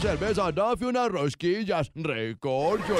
Cerveza, 0.00 0.50
y 0.80 0.84
unas 0.84 1.08
rosquillas. 1.08 1.90
Recorcho. 1.94 2.94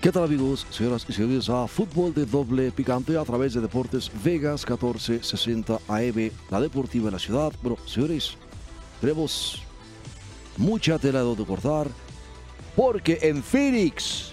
¿Qué 0.00 0.10
tal 0.10 0.24
amigos, 0.24 0.66
señoras 0.70 1.06
y 1.08 1.12
señores? 1.12 1.48
A 1.48 1.68
Fútbol 1.68 2.12
de 2.12 2.26
Doble 2.26 2.72
Picante 2.72 3.16
a 3.16 3.24
través 3.24 3.54
de 3.54 3.60
Deportes 3.60 4.10
Vegas 4.24 4.68
1460 4.68 5.78
AM, 5.88 6.30
la 6.50 6.60
deportiva 6.60 7.06
de 7.06 7.12
la 7.12 7.18
ciudad. 7.18 7.52
Bueno, 7.62 7.78
señores, 7.86 8.36
tenemos 9.00 9.62
mucha 10.56 10.98
tela 10.98 11.22
de 11.22 11.44
cortar 11.44 11.86
porque 12.74 13.18
en 13.22 13.42
Phoenix, 13.42 14.31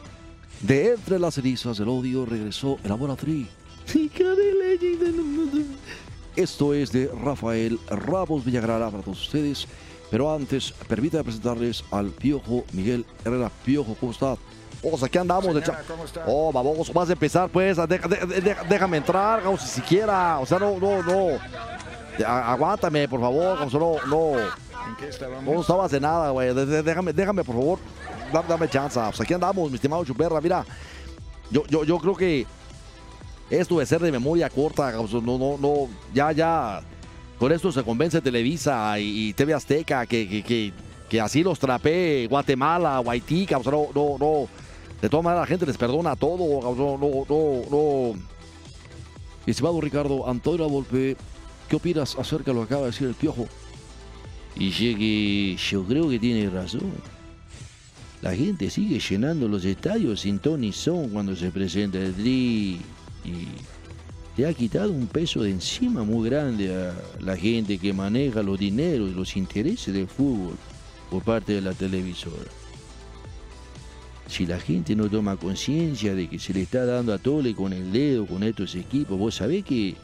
de 0.61 0.93
entre 0.93 1.19
las 1.19 1.35
cenizas 1.35 1.77
del 1.77 1.89
odio, 1.89 2.25
regresó 2.25 2.77
el 2.83 2.91
amor 2.91 3.11
a 3.11 3.15
Tri. 3.15 3.47
Esto 6.35 6.73
es 6.73 6.91
de 6.91 7.09
Rafael 7.23 7.79
Ramos 7.89 8.45
Villagrana 8.45 8.89
para 8.89 9.03
todos 9.03 9.21
ustedes. 9.21 9.67
Pero 10.11 10.33
antes, 10.33 10.71
permítame 10.87 11.23
presentarles 11.23 11.83
al 11.91 12.07
Piojo 12.07 12.63
Miguel 12.73 13.05
Herrera. 13.23 13.51
Piojo, 13.63 13.95
¿cómo 13.99 14.11
está? 14.11 14.35
Vamos, 14.83 15.03
aquí 15.03 15.17
andamos. 15.17 15.53
de 15.53 15.61
cha- 15.61 15.83
¿cómo 15.87 16.05
está? 16.05 16.23
Oh, 16.25 16.51
vamos, 16.51 16.91
vas 16.93 17.09
a 17.09 17.13
empezar, 17.13 17.49
pues. 17.49 17.77
Deja- 17.77 18.07
de- 18.07 18.25
de- 18.25 18.41
de- 18.41 18.55
déjame 18.69 18.97
entrar, 18.97 19.43
vamos, 19.43 19.61
si 19.61 19.67
siquiera. 19.81 20.39
O 20.39 20.45
sea, 20.45 20.57
no, 20.57 20.77
no, 20.79 21.03
no. 21.03 21.37
Aguántame, 22.25 23.07
por 23.07 23.19
favor, 23.19 23.71
no, 23.73 23.95
no. 24.07 24.68
No 25.43 25.61
estabas 25.61 25.91
de 25.91 25.99
nada, 25.99 26.31
güey. 26.31 26.53
Déjame, 26.53 27.13
déjame, 27.13 27.43
por 27.43 27.55
favor. 27.55 27.79
Dame, 28.47 28.69
chance. 28.69 28.99
Pues 28.99 29.21
aquí 29.21 29.33
andamos, 29.33 29.69
mi 29.69 29.75
estimado 29.75 30.03
Chuperra. 30.05 30.39
Mira, 30.41 30.65
yo, 31.49 31.65
yo, 31.67 31.83
yo 31.83 31.97
creo 31.97 32.15
que 32.15 32.45
esto 33.49 33.79
de 33.79 33.85
ser 33.85 34.01
de 34.01 34.11
memoria 34.11 34.49
corta, 34.49 34.91
sea, 34.91 35.19
no, 35.21 35.37
no, 35.37 35.57
no, 35.57 35.89
ya, 36.13 36.31
ya. 36.31 36.81
Con 37.39 37.51
esto 37.51 37.71
se 37.71 37.83
convence 37.83 38.21
Televisa 38.21 38.99
y, 38.99 39.33
TV 39.33 39.53
Azteca 39.53 40.05
que, 40.05 40.27
que, 40.27 40.43
que, 40.43 40.73
que 41.07 41.21
así 41.21 41.41
los 41.41 41.57
trapé 41.57 42.27
Guatemala, 42.29 43.01
Haití, 43.07 43.45
o 43.45 43.63
sea, 43.63 43.71
no, 43.71 43.87
no, 43.95 44.17
no. 44.19 44.47
De 45.01 45.07
todas 45.07 45.23
maneras, 45.23 45.43
la 45.43 45.47
gente 45.47 45.65
les 45.65 45.77
perdona 45.77 46.15
todo. 46.15 46.61
No, 46.61 46.97
no, 46.97 47.25
no, 47.29 47.63
no. 47.69 48.19
Estimado 49.45 49.81
Ricardo 49.81 50.29
Antonio 50.29 50.69
Volpe, 50.69 51.17
¿qué 51.67 51.75
opinas 51.75 52.15
acerca 52.19 52.51
de 52.51 52.53
lo 52.53 52.59
que 52.59 52.73
acaba 52.73 52.81
de 52.81 52.91
decir 52.91 53.07
el 53.07 53.15
Piojo? 53.15 53.47
Y 54.55 54.71
que 54.71 55.57
yo 55.57 55.83
creo 55.85 56.09
que 56.09 56.19
tiene 56.19 56.49
razón. 56.49 56.91
La 58.21 58.35
gente 58.35 58.69
sigue 58.69 58.99
llenando 58.99 59.47
los 59.47 59.63
estadios 59.63 60.21
sin 60.21 60.39
ton 60.39 60.61
ni 60.61 60.73
son 60.73 61.09
cuando 61.09 61.35
se 61.35 61.51
presenta 61.51 61.97
el 61.99 62.13
Tri. 62.13 62.81
Y 63.23 63.47
le 64.35 64.45
ha 64.45 64.53
quitado 64.53 64.91
un 64.91 65.07
peso 65.07 65.43
de 65.43 65.51
encima 65.51 66.03
muy 66.03 66.29
grande 66.29 66.73
a 66.73 66.93
la 67.21 67.35
gente 67.35 67.77
que 67.77 67.93
maneja 67.93 68.41
los 68.41 68.59
dineros 68.59 69.11
y 69.11 69.13
los 69.13 69.35
intereses 69.35 69.93
del 69.93 70.07
fútbol 70.07 70.55
por 71.09 71.23
parte 71.23 71.53
de 71.53 71.61
la 71.61 71.73
televisora. 71.73 72.49
Si 74.27 74.45
la 74.45 74.59
gente 74.59 74.95
no 74.95 75.09
toma 75.09 75.37
conciencia 75.37 76.13
de 76.13 76.29
que 76.29 76.39
se 76.39 76.53
le 76.53 76.61
está 76.61 76.85
dando 76.85 77.13
a 77.13 77.17
tole 77.17 77.55
con 77.55 77.73
el 77.73 77.91
dedo 77.91 78.27
con 78.27 78.43
estos 78.43 78.75
equipos, 78.75 79.17
vos 79.17 79.35
sabés 79.35 79.65
que, 79.65 79.95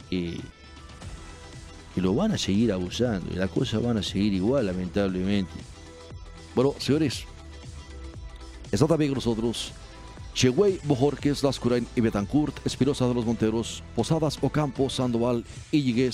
que 1.96 2.02
lo 2.02 2.14
van 2.14 2.34
a 2.34 2.38
seguir 2.38 2.72
abusando 2.74 3.32
y 3.34 3.38
las 3.38 3.50
cosas 3.50 3.82
van 3.82 3.98
a 3.98 4.04
seguir 4.04 4.34
igual, 4.34 4.66
lamentablemente. 4.66 5.52
Bueno, 6.54 6.76
señores, 6.78 7.24
está 8.72 8.86
también 8.86 9.12
con 9.12 9.16
nosotros 9.16 9.72
Chegüey, 10.34 10.80
Bojorques, 10.84 11.42
Lascurain 11.42 11.88
y 11.96 12.02
Betancourt, 12.02 12.54
Espirosa 12.66 13.08
de 13.08 13.14
los 13.14 13.26
Monteros, 13.26 13.82
Posadas, 13.96 14.38
Ocampo, 14.42 14.90
Sandoval 14.90 15.46
y. 15.72 16.10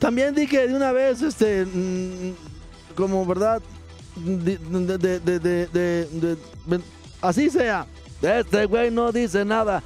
También 0.00 0.34
dije 0.34 0.66
de 0.66 0.74
una 0.74 0.92
vez, 0.92 1.22
este, 1.22 1.64
mm, 1.64 2.32
como 2.96 3.24
verdad, 3.24 3.62
de- 4.16 4.58
de- 4.58 4.98
de- 4.98 6.80
así 7.20 7.50
sea. 7.50 7.86
Este 8.20 8.64
güey 8.66 8.90
no 8.90 9.12
dice 9.12 9.44
nada. 9.44 9.82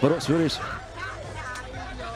Pero, 0.00 0.18
señores, 0.20 0.58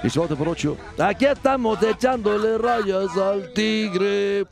y 0.02 0.10
suerte 0.10 0.34
por 0.34 0.48
ocho. 0.48 0.76
Aquí 0.98 1.26
estamos 1.26 1.82
echándole 1.82 2.58
rayas 2.58 3.16
al 3.16 3.52
tigre. 3.52 4.44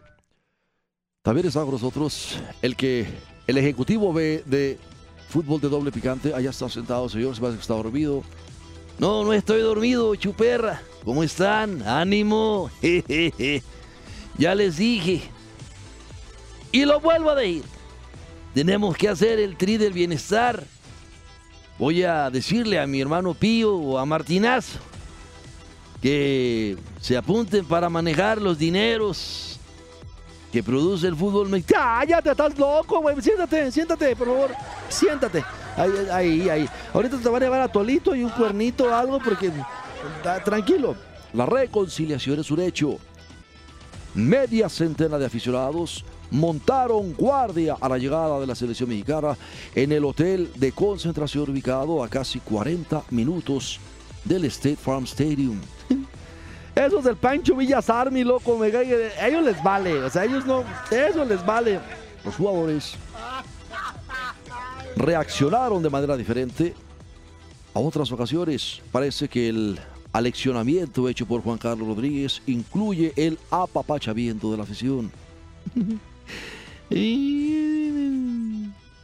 También 1.22 1.46
está 1.46 1.62
con 1.62 1.72
nosotros 1.72 2.38
el 2.62 2.76
que 2.76 3.06
el 3.46 3.58
ejecutivo 3.58 4.12
ve 4.12 4.42
de 4.46 4.78
fútbol 5.28 5.60
de 5.60 5.68
doble 5.68 5.90
picante. 5.90 6.32
Allá 6.34 6.50
está 6.50 6.68
sentado, 6.68 7.08
señor. 7.08 7.34
Se 7.34 7.40
parece 7.40 7.58
que 7.58 7.62
está 7.62 7.74
dormido. 7.74 8.22
No, 8.98 9.24
no 9.24 9.32
estoy 9.32 9.60
dormido, 9.60 10.14
chuperra. 10.14 10.82
¿Cómo 11.04 11.22
están? 11.22 11.82
Ánimo. 11.82 12.70
ya 14.38 14.54
les 14.54 14.76
dije. 14.76 15.22
Y 16.70 16.84
lo 16.84 17.00
vuelvo 17.00 17.30
a 17.30 17.34
decir. 17.34 17.64
Tenemos 18.54 18.96
que 18.96 19.08
hacer 19.08 19.38
el 19.40 19.56
tri 19.56 19.76
del 19.76 19.92
bienestar. 19.92 20.64
Voy 21.78 22.02
a 22.02 22.30
decirle 22.30 22.78
a 22.78 22.86
mi 22.86 23.00
hermano 23.00 23.32
Pío 23.34 23.74
o 23.74 23.98
a 23.98 24.04
Martinazo 24.04 24.89
que 26.00 26.76
se 27.00 27.16
apunten 27.16 27.64
para 27.64 27.88
manejar 27.88 28.40
los 28.40 28.58
dineros 28.58 29.58
que 30.52 30.62
produce 30.62 31.06
el 31.06 31.14
fútbol 31.14 31.48
mexicano. 31.48 31.84
¡Cállate, 31.84 32.30
estás 32.30 32.58
loco, 32.58 33.00
güey! 33.00 33.20
Siéntate, 33.20 33.70
siéntate, 33.70 34.16
por 34.16 34.26
favor. 34.28 34.50
Siéntate. 34.88 35.44
Ahí, 35.76 35.90
ahí, 36.10 36.48
ahí. 36.48 36.68
Ahorita 36.92 37.18
te 37.18 37.28
van 37.28 37.42
a 37.42 37.46
llevar 37.46 37.60
a 37.60 37.68
Tolito 37.68 38.14
y 38.14 38.24
un 38.24 38.30
cuernito 38.30 38.84
o 38.84 38.94
algo 38.94 39.18
porque... 39.18 39.52
Tranquilo. 40.44 40.96
La 41.32 41.46
reconciliación 41.46 42.40
es 42.40 42.50
un 42.50 42.60
hecho. 42.60 42.98
Media 44.14 44.68
centena 44.68 45.18
de 45.18 45.26
aficionados 45.26 46.04
montaron 46.30 47.12
guardia 47.14 47.76
a 47.80 47.88
la 47.88 47.98
llegada 47.98 48.40
de 48.40 48.46
la 48.46 48.54
selección 48.54 48.88
mexicana 48.88 49.36
en 49.74 49.92
el 49.92 50.04
hotel 50.04 50.50
de 50.56 50.72
concentración 50.72 51.50
ubicado 51.50 52.02
a 52.02 52.08
casi 52.08 52.40
40 52.40 53.04
minutos 53.10 53.78
del 54.25 54.44
State 54.47 54.76
Farm 54.76 55.04
Stadium. 55.04 55.58
Esos 56.75 57.04
del 57.04 57.16
Pancho 57.16 57.56
Villas 57.56 57.91
Army, 57.91 58.25
loco, 58.25 58.56
me 58.56 58.69
ellos 58.69 59.44
les 59.44 59.62
vale, 59.62 60.03
o 60.03 60.10
sea, 60.10 60.25
ellos 60.25 60.47
no, 60.47 60.64
eso 60.91 61.25
les 61.25 61.44
vale. 61.44 61.81
Los 62.25 62.36
jugadores 62.36 62.94
reaccionaron 64.97 65.82
de 65.82 65.91
manera 65.91 66.16
diferente 66.16 66.75
a 67.75 67.80
otras 67.80 68.10
ocasiones. 68.12 68.80
Parece 68.92 69.28
que 69.28 69.48
el 69.48 69.80
aleccionamiento 70.12 71.09
hecho 71.09 71.26
por 71.26 71.42
Juan 71.42 71.59
Carlos 71.59 71.88
Rodríguez 71.88 72.42
incluye 72.47 73.12
el 73.16 73.38
apapachamiento 73.50 74.50
de 74.50 74.56
la 74.56 74.62
afición. 74.62 75.10
Y 76.92 77.79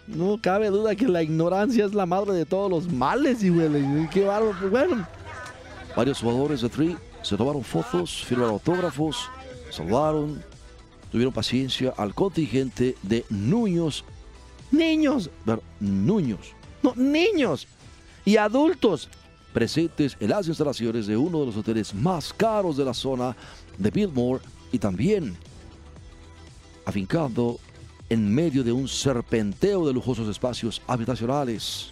no 0.06 0.38
cabe 0.40 0.68
duda 0.70 0.94
que 0.94 1.08
la 1.08 1.22
ignorancia 1.22 1.84
es 1.84 1.94
la 1.94 2.06
madre 2.06 2.32
de 2.32 2.46
todos 2.46 2.70
los 2.70 2.92
males, 2.92 3.42
y 3.42 3.50
güey, 3.50 4.08
qué 4.10 4.24
bárbaro. 4.24 4.56
Pues 4.58 4.70
Bueno, 4.70 5.06
varios 5.96 6.20
jugadores 6.20 6.60
de 6.60 6.68
Three 6.68 6.96
se 7.22 7.36
tomaron 7.36 7.64
fotos, 7.64 8.24
firmaron 8.24 8.54
autógrafos, 8.54 9.28
saludaron, 9.70 10.42
tuvieron 11.10 11.32
paciencia 11.32 11.92
al 11.96 12.14
contingente 12.14 12.94
de 13.02 13.24
niños, 13.30 14.04
niños, 14.70 15.30
pero 15.44 15.62
niños, 15.80 16.52
no, 16.82 16.94
niños. 16.94 17.66
Y 18.24 18.36
adultos. 18.36 19.08
Presentes 19.52 20.18
en 20.20 20.28
las 20.28 20.46
instalaciones 20.48 21.06
de 21.06 21.16
uno 21.16 21.40
de 21.40 21.46
los 21.46 21.56
hoteles 21.56 21.94
más 21.94 22.30
caros 22.30 22.76
de 22.76 22.84
la 22.84 22.92
zona 22.92 23.34
de 23.78 23.90
Biltmore 23.90 24.42
y 24.70 24.78
también 24.78 25.34
afincado 26.84 27.58
en 28.08 28.32
medio 28.34 28.62
de 28.62 28.72
un 28.72 28.88
serpenteo 28.88 29.86
de 29.86 29.92
lujosos 29.92 30.28
espacios 30.28 30.80
habitacionales. 30.86 31.90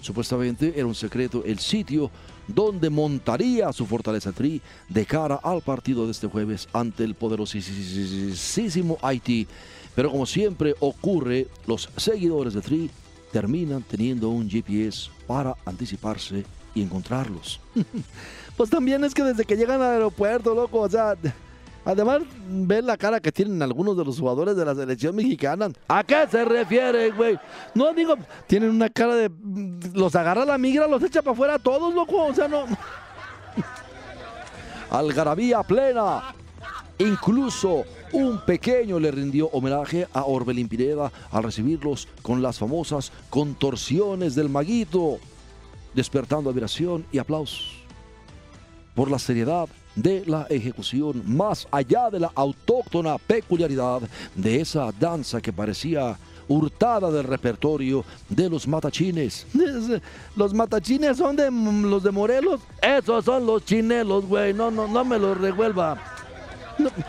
Supuestamente 0.00 0.72
era 0.76 0.86
un 0.86 0.94
secreto 0.94 1.42
el 1.44 1.58
sitio 1.58 2.10
donde 2.46 2.88
montaría 2.88 3.72
su 3.72 3.84
fortaleza 3.86 4.32
Tri 4.32 4.60
de 4.88 5.04
cara 5.04 5.36
al 5.42 5.60
partido 5.60 6.06
de 6.06 6.12
este 6.12 6.26
jueves 6.26 6.68
ante 6.72 7.04
el 7.04 7.14
poderosísimo 7.14 8.98
Haití. 9.02 9.46
Pero 9.94 10.10
como 10.10 10.26
siempre 10.26 10.74
ocurre, 10.80 11.48
los 11.66 11.90
seguidores 11.96 12.54
de 12.54 12.60
Tri 12.60 12.90
terminan 13.32 13.82
teniendo 13.82 14.30
un 14.30 14.48
GPS 14.48 15.10
para 15.26 15.56
anticiparse 15.64 16.44
y 16.74 16.82
encontrarlos. 16.82 17.60
pues 18.56 18.70
también 18.70 19.04
es 19.04 19.12
que 19.12 19.24
desde 19.24 19.44
que 19.44 19.56
llegan 19.56 19.82
al 19.82 19.94
aeropuerto, 19.94 20.54
loco, 20.54 20.80
o 20.80 20.88
sea, 20.88 21.16
además 21.84 22.22
ven 22.48 22.86
la 22.86 22.96
cara 22.96 23.20
que 23.20 23.32
tienen 23.32 23.62
algunos 23.62 23.96
de 23.96 24.04
los 24.04 24.18
jugadores 24.18 24.56
de 24.56 24.64
la 24.64 24.74
selección 24.74 25.16
mexicana. 25.16 25.68
¿A 25.88 26.04
qué 26.04 26.26
se 26.30 26.44
refiere, 26.44 27.10
güey? 27.10 27.38
No 27.74 27.92
digo, 27.92 28.14
tienen 28.46 28.70
una 28.70 28.90
cara 28.90 29.14
de 29.14 29.30
los 29.94 30.14
agarra 30.14 30.44
la 30.44 30.58
migra, 30.58 30.86
los 30.86 31.02
echa 31.02 31.22
para 31.22 31.32
afuera 31.32 31.54
a 31.54 31.58
todos, 31.58 31.94
loco, 31.94 32.26
o 32.26 32.34
sea, 32.34 32.48
no 32.48 32.64
Algarabía 34.90 35.62
plena. 35.62 36.34
Incluso 36.98 37.84
un 38.12 38.40
pequeño 38.40 38.98
le 38.98 39.10
rindió 39.10 39.48
homenaje 39.48 40.08
a 40.12 40.24
Orbelín 40.24 40.68
Pineda 40.68 41.12
al 41.30 41.44
recibirlos 41.44 42.08
con 42.22 42.42
las 42.42 42.58
famosas 42.58 43.12
contorsiones 43.30 44.34
del 44.34 44.48
maguito, 44.48 45.18
despertando 45.94 46.50
admiración 46.50 47.06
y 47.12 47.18
aplausos 47.18 47.74
por 48.94 49.12
la 49.12 49.18
seriedad 49.20 49.68
de 50.02 50.24
la 50.26 50.46
ejecución, 50.48 51.22
más 51.26 51.66
allá 51.70 52.08
de 52.10 52.20
la 52.20 52.30
autóctona 52.34 53.18
peculiaridad 53.18 54.00
de 54.34 54.60
esa 54.60 54.92
danza 54.92 55.40
que 55.40 55.52
parecía 55.52 56.16
hurtada 56.46 57.10
del 57.10 57.24
repertorio 57.24 58.04
de 58.28 58.48
los 58.48 58.66
matachines. 58.66 59.46
Los 60.36 60.54
matachines 60.54 61.16
son 61.16 61.36
de 61.36 61.50
los 61.50 62.02
de 62.02 62.10
Morelos. 62.10 62.60
Esos 62.80 63.24
son 63.24 63.44
los 63.44 63.64
chinelos, 63.64 64.24
güey. 64.24 64.54
No, 64.54 64.70
no, 64.70 64.86
no 64.86 65.04
me 65.04 65.18
los 65.18 65.36
revuelva. 65.36 65.98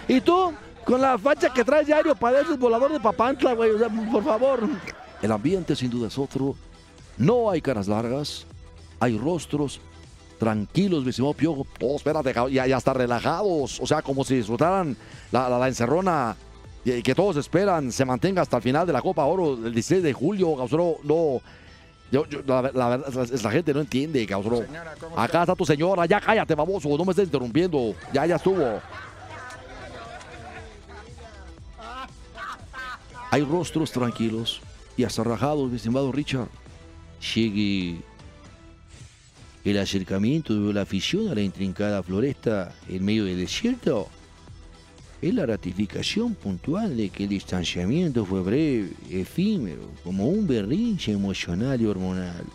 ¿Y 0.08 0.20
tú? 0.20 0.52
Con 0.84 1.00
la 1.00 1.18
facha 1.18 1.54
que 1.54 1.64
traes 1.64 1.86
diario, 1.86 2.16
padeces 2.16 2.58
volador 2.58 2.92
de 2.92 3.00
papantla, 3.00 3.54
güey. 3.54 3.72
O 3.72 3.78
sea, 3.78 3.90
por 4.12 4.24
favor. 4.24 4.68
El 5.22 5.32
ambiente 5.32 5.76
sin 5.76 5.92
duda 5.92 6.08
es 6.08 6.18
otro. 6.18 6.56
No 7.18 7.50
hay 7.50 7.62
caras 7.62 7.88
largas. 7.88 8.46
Hay 9.00 9.18
rostros 9.18 9.80
tranquilos, 10.40 11.04
mi 11.04 11.12
estimado 11.12 11.34
Piojo. 11.36 11.68
Oh, 11.82 11.98
espérate, 11.98 12.34
ya, 12.52 12.66
ya 12.66 12.78
están 12.78 12.96
relajados. 12.96 13.80
O 13.80 13.86
sea, 13.86 14.02
como 14.02 14.24
si 14.24 14.36
disfrutaran 14.36 14.98
la, 15.32 15.50
la, 15.50 15.60
la 15.60 15.68
encerrona 15.68 16.36
y 16.86 17.02
que 17.02 17.14
todos 17.14 17.38
esperan 17.38 17.92
se 17.92 18.06
mantenga 18.06 18.42
hasta 18.42 18.58
el 18.58 18.64
final 18.64 18.88
de 18.88 18.94
la 18.94 19.02
Copa 19.02 19.26
Oro 19.26 19.54
el 19.54 19.74
16 19.74 20.02
de 20.02 20.14
julio, 20.14 20.56
Gausro, 20.56 20.98
no. 21.04 21.42
Yo, 22.12 22.26
la, 22.48 22.62
verdad, 22.62 23.06
la, 23.44 23.52
gente 23.52 23.72
no 23.72 23.82
entiende, 23.82 24.26
Gausro. 24.26 24.66
Acá 25.16 25.42
está 25.42 25.56
tu 25.56 25.66
señora, 25.66 26.08
ya 26.08 26.20
cállate, 26.20 26.56
baboso, 26.56 26.90
no 26.98 27.06
me 27.06 27.12
estés 27.12 27.26
interrumpiendo. 27.26 27.94
Ya, 28.12 28.26
ya 28.26 28.38
estuvo. 28.38 28.82
Hay 33.32 33.44
rostros 33.44 33.92
tranquilos 33.92 34.60
y 34.98 35.04
hasta 35.04 35.24
rajados, 35.24 35.70
mi 35.70 35.76
estimado 35.76 36.12
Richard. 36.12 36.48
Llegue 37.36 38.02
el 39.66 39.78
acercamiento 39.78 40.54
de 40.56 40.74
la 40.74 40.82
afición 40.82 41.28
a 41.30 41.36
la 41.36 41.42
intrincada 41.42 42.02
floresta 42.02 42.74
en 42.88 43.04
medio 43.04 43.26
del 43.26 43.38
desierto 43.38 44.08
es 45.22 45.34
la 45.34 45.46
ratificación 45.46 46.34
puntual 46.34 46.96
de 46.96 47.10
que 47.10 47.24
el 47.24 47.30
distanciamiento 47.30 48.26
fue 48.26 48.42
breve, 48.42 48.92
efímero, 49.10 49.90
como 50.04 50.30
un 50.30 50.48
berrinche 50.48 51.12
emocional 51.12 51.82
y 51.82 51.86
hormonal. 51.86 52.46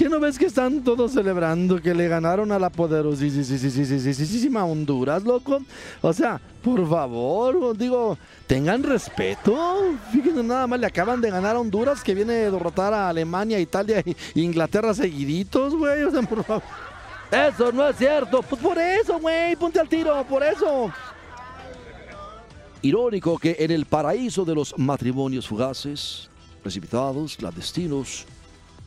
¿Qué 0.00 0.08
no 0.08 0.18
ves 0.18 0.38
que 0.38 0.46
están 0.46 0.82
todos 0.82 1.12
celebrando 1.12 1.78
que 1.78 1.92
le 1.92 2.08
ganaron 2.08 2.50
a 2.52 2.58
la 2.58 2.70
poderosísima 2.70 4.64
Honduras, 4.64 5.24
loco? 5.24 5.60
O 6.00 6.14
sea, 6.14 6.40
por 6.62 6.88
favor, 6.88 7.76
digo, 7.76 8.16
tengan 8.46 8.82
respeto. 8.82 9.98
Fíjense, 10.10 10.42
nada 10.42 10.66
más 10.66 10.80
le 10.80 10.86
acaban 10.86 11.20
de 11.20 11.30
ganar 11.30 11.54
a 11.54 11.60
Honduras, 11.60 12.02
que 12.02 12.14
viene 12.14 12.32
a 12.32 12.50
derrotar 12.50 12.94
a 12.94 13.10
Alemania, 13.10 13.60
Italia 13.60 13.98
e 13.98 14.16
Inglaterra 14.36 14.94
seguiditos, 14.94 15.74
güey. 15.74 16.02
O 16.04 16.10
sea, 16.10 16.22
por 16.22 16.44
favor. 16.44 16.62
Eso 17.30 17.70
no 17.70 17.86
es 17.86 17.96
cierto. 17.98 18.40
Pues 18.40 18.62
por 18.62 18.78
eso, 18.78 19.18
güey, 19.18 19.54
ponte 19.56 19.80
al 19.80 19.88
tiro, 19.90 20.24
por 20.26 20.42
eso. 20.42 20.90
Irónico 22.80 23.36
que 23.36 23.54
en 23.58 23.70
el 23.70 23.84
paraíso 23.84 24.46
de 24.46 24.54
los 24.54 24.72
matrimonios 24.78 25.46
fugaces, 25.46 26.30
precipitados, 26.62 27.36
clandestinos, 27.36 28.24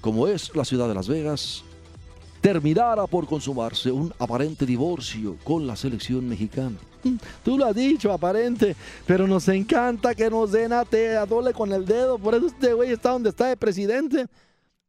como 0.03 0.27
es 0.27 0.53
la 0.53 0.65
ciudad 0.65 0.89
de 0.89 0.93
Las 0.93 1.07
Vegas, 1.07 1.63
terminara 2.41 3.07
por 3.07 3.25
consumarse 3.25 3.89
un 3.89 4.13
aparente 4.19 4.65
divorcio 4.65 5.37
con 5.45 5.65
la 5.65 5.77
selección 5.77 6.27
mexicana. 6.27 6.75
Mm, 7.03 7.15
tú 7.41 7.57
lo 7.57 7.65
has 7.65 7.73
dicho, 7.73 8.11
aparente, 8.11 8.75
pero 9.07 9.25
nos 9.27 9.47
encanta 9.47 10.13
que 10.13 10.29
nos 10.29 10.51
den 10.51 10.73
a 10.73 10.83
dole 11.25 11.53
con 11.53 11.71
el 11.71 11.85
dedo, 11.85 12.19
por 12.19 12.35
eso 12.35 12.47
este 12.47 12.73
güey 12.73 12.91
está 12.91 13.11
donde 13.11 13.29
está 13.29 13.47
de 13.47 13.55
presidente. 13.55 14.27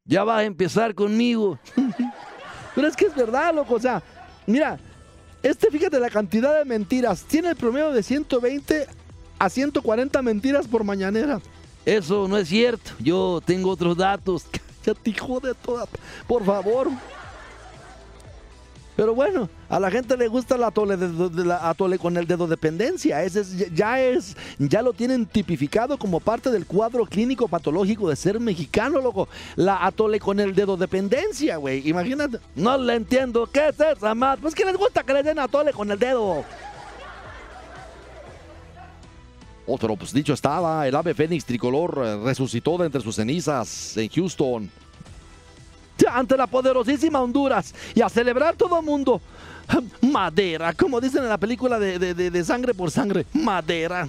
Ya 0.05 0.25
va 0.25 0.39
a 0.39 0.45
empezar 0.45 0.97
conmigo. 0.97 1.61
pero 2.75 2.89
es 2.89 2.97
que 2.97 3.07
es 3.07 3.15
verdad, 3.15 3.55
loco, 3.55 3.75
o 3.75 3.81
sea, 3.81 4.03
mira, 4.49 4.81
este, 5.45 5.71
fíjate 5.71 6.01
la 6.01 6.11
cantidad 6.11 6.59
de 6.59 6.65
mentiras. 6.65 7.23
Tiene 7.23 7.51
el 7.51 7.57
promedio 7.57 7.93
de 7.93 8.03
120 8.03 8.89
a 9.39 9.49
140 9.49 10.23
mentiras 10.23 10.67
por 10.67 10.83
mañanera. 10.83 11.41
Eso 11.87 12.27
no 12.27 12.37
es 12.37 12.49
cierto. 12.49 12.91
Yo 12.99 13.41
tengo 13.45 13.71
otros 13.71 13.97
datos. 13.97 14.45
Ya 14.85 14.95
te 14.95 15.11
hijo 15.11 15.41
de 15.41 15.55
toda. 15.55 15.87
Por 16.27 16.45
favor. 16.45 16.91
Pero 18.97 19.13
bueno, 19.13 19.49
a 19.69 19.81
la 19.81 19.91
gente 19.91 20.17
le 20.17 20.29
gusta 20.29 20.57
la 20.57 20.69
atole, 20.69 20.97
de, 20.97 21.53
atole 21.53 21.99
con 21.99 22.17
el 22.17 22.29
dedo 22.29 22.47
dependencia. 22.47 23.25
Ese 23.25 23.69
ya 23.75 24.01
es, 24.01 24.37
ya 24.59 24.83
lo 24.83 24.93
tienen 24.93 25.27
tipificado 25.27 25.99
como 25.99 26.21
parte 26.21 26.51
del 26.51 26.65
cuadro 26.65 27.05
clínico 27.05 27.49
patológico 27.49 28.09
de 28.09 28.15
ser 28.15 28.39
mexicano, 28.39 29.01
loco. 29.01 29.29
La 29.57 29.85
atole 29.85 30.21
con 30.21 30.39
el 30.39 30.55
dedo 30.55 30.77
dependencia, 30.77 31.57
güey. 31.57 31.89
Imagínate. 31.89 32.39
No 32.55 32.79
le 32.79 32.95
entiendo. 32.95 33.49
¿Qué 33.53 33.69
es 33.69 33.81
esa, 33.81 34.15
más? 34.15 34.39
Pues 34.39 34.55
que 34.55 34.65
les 34.65 34.77
gusta 34.77 35.03
que 35.03 35.13
le 35.13 35.25
den 35.25 35.41
atole 35.41 35.73
con 35.73 35.91
el 35.91 35.99
dedo. 35.99 36.45
Otro, 39.67 39.97
pues 39.97 40.13
dicho 40.13 40.35
estaba, 40.35 40.87
el 40.87 40.95
ave 40.95 41.15
fénix 41.15 41.45
tricolor 41.45 42.03
eh, 42.05 42.17
resucitó 42.23 42.77
de 42.77 42.87
entre 42.87 43.01
sus 43.01 43.17
cenizas 43.17 43.97
en 43.97 44.09
Houston 44.09 44.71
ante 46.11 46.37
la 46.37 46.47
poderosísima 46.47 47.21
Honduras 47.21 47.75
y 47.95 48.01
a 48.01 48.09
celebrar 48.09 48.57
todo 48.57 48.79
el 48.79 48.85
mundo. 48.85 49.21
Madera, 50.03 50.73
como 50.75 51.01
dicen 51.01 51.23
en 51.23 51.29
la 51.29 51.39
película 51.39 51.79
de, 51.79 52.45
sangre 52.45 52.75
por 52.75 52.91
sangre, 52.91 53.25
madera. 53.33 54.07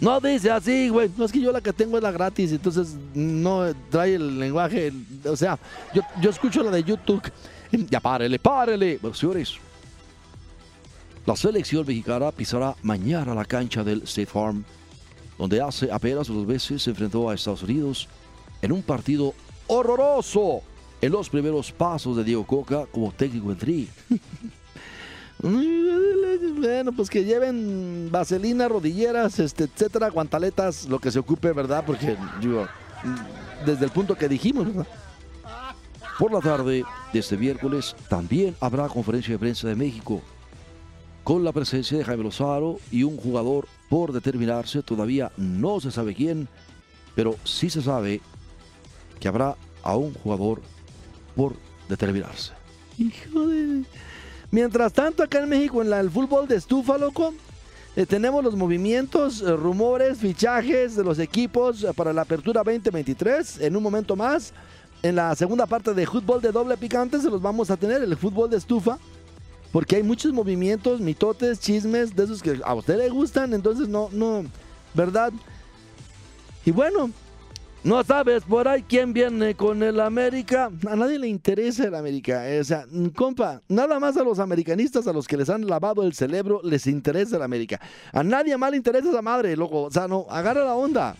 No 0.00 0.18
dice 0.18 0.50
así, 0.50 0.88
güey. 0.88 1.10
No 1.16 1.26
es 1.26 1.32
que 1.32 1.40
yo 1.40 1.52
la 1.52 1.60
que 1.60 1.72
tengo 1.74 1.98
es 1.98 2.02
la 2.02 2.10
gratis, 2.10 2.52
entonces 2.52 2.96
no 3.14 3.72
trae 3.90 4.14
el 4.14 4.40
lenguaje. 4.40 4.92
O 5.26 5.36
sea, 5.36 5.58
yo, 5.94 6.02
yo 6.22 6.30
escucho 6.30 6.62
la 6.62 6.70
de 6.70 6.82
YouTube. 6.82 7.22
Ya 7.70 8.00
párele, 8.00 8.38
párele. 8.38 8.98
Bueno, 9.00 9.14
señores, 9.14 9.58
la 11.26 11.36
selección 11.36 11.86
mexicana 11.86 12.32
pisará 12.32 12.74
mañana 12.82 13.34
la 13.34 13.44
cancha 13.44 13.84
del 13.84 14.02
State 14.04 14.26
Farm, 14.26 14.64
donde 15.40 15.62
hace 15.62 15.90
apenas 15.90 16.28
dos 16.28 16.46
veces 16.46 16.82
se 16.82 16.90
enfrentó 16.90 17.30
a 17.30 17.34
Estados 17.34 17.62
Unidos 17.62 18.06
en 18.60 18.72
un 18.72 18.82
partido 18.82 19.32
horroroso 19.68 20.60
en 21.00 21.12
los 21.12 21.30
primeros 21.30 21.72
pasos 21.72 22.14
de 22.18 22.24
Diego 22.24 22.44
Coca 22.46 22.84
como 22.92 23.10
técnico 23.10 23.50
en 23.50 23.56
Tri. 23.56 23.88
bueno, 25.42 26.92
pues 26.92 27.08
que 27.08 27.24
lleven 27.24 28.10
vaselina, 28.12 28.68
rodilleras, 28.68 29.38
este, 29.38 29.64
etcétera, 29.64 30.10
guantaletas, 30.10 30.86
lo 30.86 30.98
que 30.98 31.10
se 31.10 31.18
ocupe, 31.18 31.52
¿verdad? 31.52 31.84
Porque 31.86 32.18
desde 33.64 33.86
el 33.86 33.90
punto 33.92 34.14
que 34.16 34.28
dijimos, 34.28 34.66
¿verdad? 34.66 34.86
Por 36.18 36.34
la 36.34 36.40
tarde 36.40 36.84
de 37.14 37.18
este 37.18 37.38
miércoles 37.38 37.96
también 38.10 38.54
habrá 38.60 38.88
conferencia 38.88 39.32
de 39.32 39.38
prensa 39.38 39.68
de 39.68 39.74
México 39.74 40.20
con 41.24 41.44
la 41.44 41.52
presencia 41.52 41.98
de 41.98 42.04
Jaime 42.04 42.24
Lozaro 42.24 42.78
y 42.90 43.02
un 43.02 43.16
jugador 43.16 43.68
por 43.88 44.12
determinarse, 44.12 44.82
todavía 44.82 45.32
no 45.36 45.80
se 45.80 45.90
sabe 45.90 46.14
quién, 46.14 46.48
pero 47.14 47.36
sí 47.44 47.70
se 47.70 47.82
sabe 47.82 48.20
que 49.18 49.28
habrá 49.28 49.56
a 49.82 49.96
un 49.96 50.14
jugador 50.14 50.62
por 51.36 51.54
determinarse. 51.88 52.52
Hijo 52.98 53.46
de... 53.48 53.84
Mientras 54.50 54.92
tanto, 54.92 55.22
acá 55.22 55.40
en 55.40 55.48
México, 55.48 55.80
en 55.82 55.92
el 55.92 56.10
fútbol 56.10 56.48
de 56.48 56.56
estufa, 56.56 56.98
loco, 56.98 57.32
eh, 57.96 58.06
tenemos 58.06 58.42
los 58.42 58.56
movimientos, 58.56 59.42
eh, 59.42 59.56
rumores, 59.56 60.18
fichajes 60.18 60.96
de 60.96 61.04
los 61.04 61.18
equipos 61.18 61.84
eh, 61.84 61.92
para 61.94 62.12
la 62.12 62.22
apertura 62.22 62.62
2023. 62.64 63.60
En 63.60 63.76
un 63.76 63.82
momento 63.82 64.16
más, 64.16 64.52
en 65.02 65.16
la 65.16 65.34
segunda 65.34 65.66
parte 65.66 65.94
de 65.94 66.06
fútbol 66.06 66.40
de 66.40 66.52
doble 66.52 66.76
picante, 66.76 67.20
se 67.20 67.30
los 67.30 67.40
vamos 67.42 67.70
a 67.70 67.76
tener, 67.76 68.02
el 68.02 68.16
fútbol 68.16 68.50
de 68.50 68.56
estufa. 68.56 68.98
Porque 69.72 69.96
hay 69.96 70.02
muchos 70.02 70.32
movimientos, 70.32 71.00
mitotes, 71.00 71.60
chismes, 71.60 72.14
de 72.14 72.24
esos 72.24 72.42
que 72.42 72.60
a 72.64 72.74
usted 72.74 72.98
le 72.98 73.08
gustan, 73.08 73.54
entonces 73.54 73.88
no, 73.88 74.08
no, 74.12 74.44
¿verdad? 74.94 75.32
Y 76.64 76.72
bueno, 76.72 77.10
no 77.82 78.04
sabes 78.04 78.42
por 78.44 78.68
ahí 78.68 78.82
quién 78.82 79.14
viene 79.14 79.54
con 79.54 79.82
el 79.82 80.00
América. 80.00 80.70
A 80.86 80.96
nadie 80.96 81.18
le 81.18 81.28
interesa 81.28 81.84
el 81.84 81.94
América. 81.94 82.44
O 82.60 82.64
sea, 82.64 82.84
compa, 83.16 83.62
nada 83.68 83.98
más 83.98 84.16
a 84.18 84.22
los 84.22 84.38
americanistas, 84.38 85.06
a 85.06 85.12
los 85.12 85.26
que 85.26 85.38
les 85.38 85.48
han 85.48 85.66
lavado 85.66 86.02
el 86.02 86.12
cerebro, 86.12 86.60
les 86.62 86.86
interesa 86.86 87.36
el 87.36 87.42
América. 87.42 87.80
A 88.12 88.22
nadie 88.22 88.56
más 88.58 88.72
le 88.72 88.76
interesa 88.76 89.08
esa 89.08 89.22
madre, 89.22 89.56
loco. 89.56 89.84
O 89.84 89.90
sea, 89.90 90.06
no, 90.06 90.26
agarra 90.28 90.64
la 90.64 90.74
onda. 90.74 91.16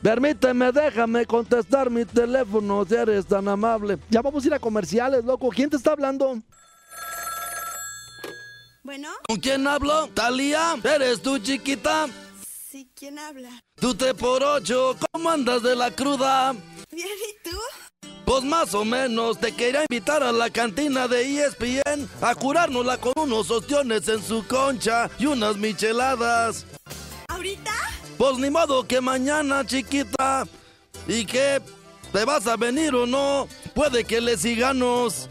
Permíteme, 0.00 0.70
déjame 0.70 1.26
contestar 1.26 1.90
mi 1.90 2.04
teléfono 2.04 2.84
si 2.84 2.94
eres 2.94 3.26
tan 3.26 3.48
amable. 3.48 3.98
Ya 4.10 4.22
vamos 4.22 4.44
a 4.44 4.46
ir 4.46 4.54
a 4.54 4.58
comerciales, 4.60 5.24
loco. 5.24 5.48
¿Quién 5.48 5.70
te 5.70 5.76
está 5.76 5.92
hablando? 5.92 6.38
Bueno, 8.84 9.08
¿Con 9.26 9.40
quién 9.40 9.66
hablo? 9.66 10.08
Talía, 10.08 10.76
¿eres 10.84 11.22
tú, 11.22 11.38
chiquita? 11.38 12.06
sí, 12.70 12.86
¿quién 12.94 13.18
habla? 13.18 13.48
Tú 13.76 13.94
te 13.94 14.12
por 14.14 14.42
ocho, 14.42 14.94
¿cómo 15.10 15.30
andas 15.30 15.62
de 15.62 15.74
la 15.74 15.90
cruda? 15.90 16.52
Bien, 16.92 17.08
¿y 17.08 17.48
tú? 17.48 17.56
Pues 18.26 18.44
más 18.44 18.74
o 18.74 18.84
menos, 18.84 19.38
te 19.40 19.52
quería 19.52 19.84
invitar 19.88 20.22
a 20.22 20.32
la 20.32 20.50
cantina 20.50 21.08
de 21.08 21.22
ESPN 21.22 22.08
a 22.20 22.34
curárnosla 22.34 22.98
con 22.98 23.12
unos 23.16 23.50
ostiones 23.50 24.06
en 24.08 24.22
su 24.22 24.46
concha 24.46 25.08
y 25.18 25.26
unas 25.26 25.56
micheladas. 25.56 26.66
¿Ahorita? 27.28 27.72
Pues 28.18 28.36
ni 28.38 28.50
modo 28.50 28.86
que 28.86 29.00
mañana, 29.00 29.64
chiquita. 29.64 30.46
¿Y 31.08 31.24
qué? 31.24 31.60
¿Te 32.12 32.24
vas 32.24 32.46
a 32.46 32.56
venir 32.56 32.94
o 32.94 33.06
no? 33.06 33.48
Puede 33.74 34.04
que 34.04 34.20
le 34.20 34.36
sigamos. 34.36 35.28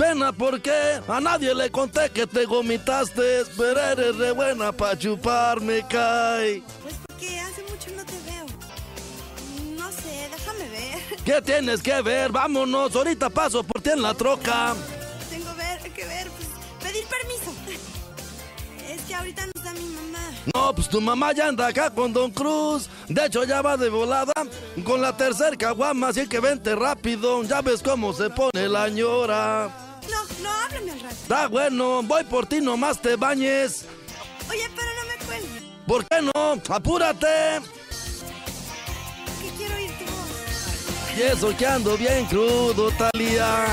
Pena 0.00 0.32
porque 0.32 0.72
a 1.06 1.20
nadie 1.20 1.54
le 1.54 1.70
conté 1.70 2.08
que 2.08 2.26
te 2.26 2.46
gomitaste, 2.46 3.44
pero 3.54 3.78
eres 3.78 4.16
re 4.16 4.32
buena 4.32 4.72
pa' 4.72 4.96
chupar, 4.96 5.60
me 5.60 5.86
cae. 5.86 6.62
Pues 6.82 6.94
porque 7.06 7.38
hace 7.38 7.62
mucho 7.64 7.90
no 7.94 8.04
te 8.06 8.14
veo. 8.24 8.46
No 9.76 9.92
sé, 9.92 10.30
déjame 10.30 10.70
ver. 10.70 11.18
¿Qué 11.26 11.42
tienes 11.42 11.82
que 11.82 12.00
ver? 12.00 12.32
Vámonos, 12.32 12.96
ahorita 12.96 13.28
paso 13.28 13.62
por 13.62 13.82
ti 13.82 13.90
en 13.90 14.00
la 14.00 14.14
troca. 14.14 14.74
Tengo 15.28 15.54
ver, 15.54 15.92
que 15.92 16.06
ver, 16.06 16.28
pues, 16.30 16.48
pedir 16.82 17.04
permiso. 17.04 17.54
Es 18.90 19.02
que 19.02 19.14
ahorita 19.14 19.44
no 19.44 19.52
está 19.54 19.72
mi 19.74 19.84
mamá. 19.84 20.30
No, 20.54 20.74
pues 20.74 20.88
tu 20.88 21.00
mamá 21.02 21.32
ya 21.34 21.48
anda 21.48 21.66
acá 21.66 21.90
con 21.90 22.12
Don 22.14 22.30
Cruz. 22.30 22.88
De 23.06 23.26
hecho, 23.26 23.44
ya 23.44 23.60
va 23.60 23.76
de 23.76 23.90
volada 23.90 24.32
con 24.82 25.02
la 25.02 25.14
tercer 25.14 25.58
caguama, 25.58 26.08
así 26.08 26.26
que 26.26 26.40
vente 26.40 26.74
rápido. 26.74 27.42
Ya 27.44 27.60
ves 27.60 27.82
cómo 27.82 28.14
se 28.14 28.30
pone 28.30 28.66
la 28.66 28.88
ñora. 28.88 29.89
No, 30.08 30.42
no, 30.42 30.50
háblame 30.50 30.92
al 30.92 31.00
rato. 31.00 31.14
Está 31.14 31.48
bueno, 31.48 32.02
voy 32.02 32.24
por 32.24 32.46
ti, 32.46 32.60
nomás 32.60 33.00
te 33.00 33.16
bañes. 33.16 33.84
Oye, 34.48 34.68
pero 34.74 34.88
no 34.88 35.08
me 35.08 35.26
cuelgues. 35.26 35.62
¿Por 35.86 36.06
qué 36.06 36.22
no? 36.22 36.74
¡Apúrate! 36.74 37.60
Que 39.40 39.50
quiero 39.56 39.74
oír 39.74 39.90
tu 39.98 40.04
voz. 40.04 41.16
Y 41.16 41.22
eso 41.22 41.56
que 41.56 41.66
ando 41.66 41.96
bien 41.96 42.26
crudo, 42.26 42.90
Talía. 42.92 43.66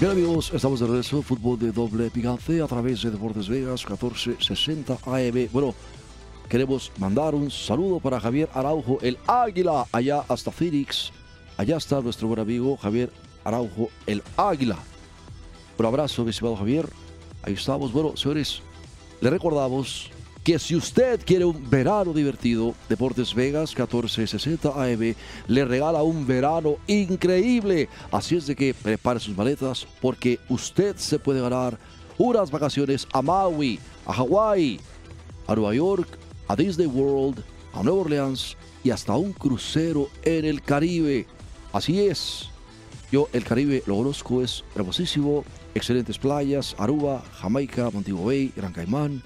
Bien 0.00 0.12
amigos, 0.12 0.52
estamos 0.54 0.78
de 0.78 0.86
regreso, 0.86 1.22
fútbol 1.22 1.58
de 1.58 1.72
doble 1.72 2.08
picante 2.08 2.62
a 2.62 2.68
través 2.68 3.02
de 3.02 3.10
Deportes 3.10 3.48
Vegas 3.48 3.84
1460 3.84 4.96
AM. 5.04 5.48
Bueno, 5.52 5.74
queremos 6.48 6.92
mandar 6.98 7.34
un 7.34 7.50
saludo 7.50 7.98
para 7.98 8.20
Javier 8.20 8.48
Araujo, 8.54 9.00
el 9.02 9.18
Águila, 9.26 9.86
allá 9.90 10.22
hasta 10.28 10.52
Phoenix. 10.52 11.10
Allá 11.56 11.78
está 11.78 12.00
nuestro 12.00 12.28
buen 12.28 12.38
amigo 12.38 12.76
Javier 12.76 13.10
Araujo, 13.42 13.90
el 14.06 14.22
Águila. 14.36 14.78
Un 15.76 15.86
abrazo, 15.86 16.22
mi 16.22 16.30
estimado 16.30 16.54
Javier. 16.54 16.88
Ahí 17.42 17.54
estamos. 17.54 17.92
Bueno, 17.92 18.16
señores, 18.16 18.62
le 19.20 19.30
recordamos 19.30 20.12
que 20.48 20.58
si 20.58 20.74
usted 20.74 21.20
quiere 21.26 21.44
un 21.44 21.68
verano 21.68 22.14
divertido, 22.14 22.74
Deportes 22.88 23.34
Vegas 23.34 23.76
1460 23.76 24.70
AM 24.70 25.14
le 25.46 25.64
regala 25.66 26.02
un 26.02 26.26
verano 26.26 26.76
increíble. 26.86 27.90
Así 28.10 28.34
es 28.34 28.46
de 28.46 28.56
que 28.56 28.72
prepare 28.72 29.20
sus 29.20 29.36
maletas 29.36 29.86
porque 30.00 30.40
usted 30.48 30.96
se 30.96 31.18
puede 31.18 31.42
ganar 31.42 31.78
unas 32.16 32.50
vacaciones 32.50 33.06
a 33.12 33.20
Maui, 33.20 33.78
a 34.06 34.14
Hawái, 34.14 34.80
a 35.46 35.54
Nueva 35.54 35.74
York, 35.74 36.08
a 36.46 36.56
Disney 36.56 36.86
World, 36.86 37.44
a 37.74 37.82
Nueva 37.82 38.00
Orleans 38.00 38.56
y 38.82 38.88
hasta 38.88 39.14
un 39.18 39.34
crucero 39.34 40.08
en 40.22 40.46
el 40.46 40.62
Caribe. 40.62 41.26
Así 41.74 42.00
es. 42.00 42.48
Yo 43.12 43.28
el 43.34 43.44
Caribe 43.44 43.82
lo 43.84 43.96
conozco, 43.96 44.42
es 44.42 44.64
hermosísimo, 44.74 45.44
excelentes 45.74 46.16
playas, 46.16 46.74
Aruba, 46.78 47.22
Jamaica, 47.34 47.90
Montego 47.90 48.24
Bay, 48.24 48.50
Gran 48.56 48.72
Caimán. 48.72 49.22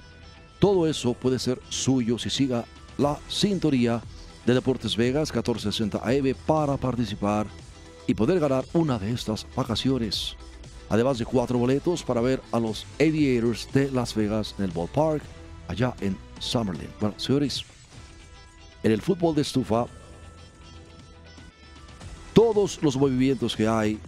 Todo 0.63 0.87
eso 0.87 1.13
puede 1.13 1.39
ser 1.39 1.59
suyo 1.67 2.17
si 2.17 2.29
siga 2.29 2.63
la 2.97 3.19
sintonía 3.27 4.01
de 4.45 4.53
Deportes 4.53 4.95
Vegas 4.95 5.29
1460 5.29 5.97
AM 5.97 6.33
para 6.47 6.77
participar 6.77 7.47
y 8.07 8.13
poder 8.13 8.39
ganar 8.39 8.63
una 8.71 8.97
de 8.97 9.11
estas 9.11 9.45
vacaciones. 9.57 10.37
Además 10.87 11.17
de 11.17 11.25
cuatro 11.25 11.57
boletos 11.57 12.01
para 12.01 12.21
ver 12.21 12.41
a 12.53 12.61
los 12.61 12.85
Aviators 12.97 13.67
de 13.73 13.91
Las 13.91 14.15
Vegas 14.15 14.55
en 14.57 14.63
el 14.63 14.71
ballpark 14.71 15.21
allá 15.67 15.93
en 15.99 16.15
Summerlin. 16.39 16.87
Bueno, 16.97 17.19
señores, 17.19 17.65
en 18.83 18.93
el 18.93 19.01
fútbol 19.01 19.35
de 19.35 19.41
estufa, 19.41 19.85
todos 22.31 22.81
los 22.81 22.95
movimientos 22.95 23.53
que 23.53 23.67
hay 23.67 23.99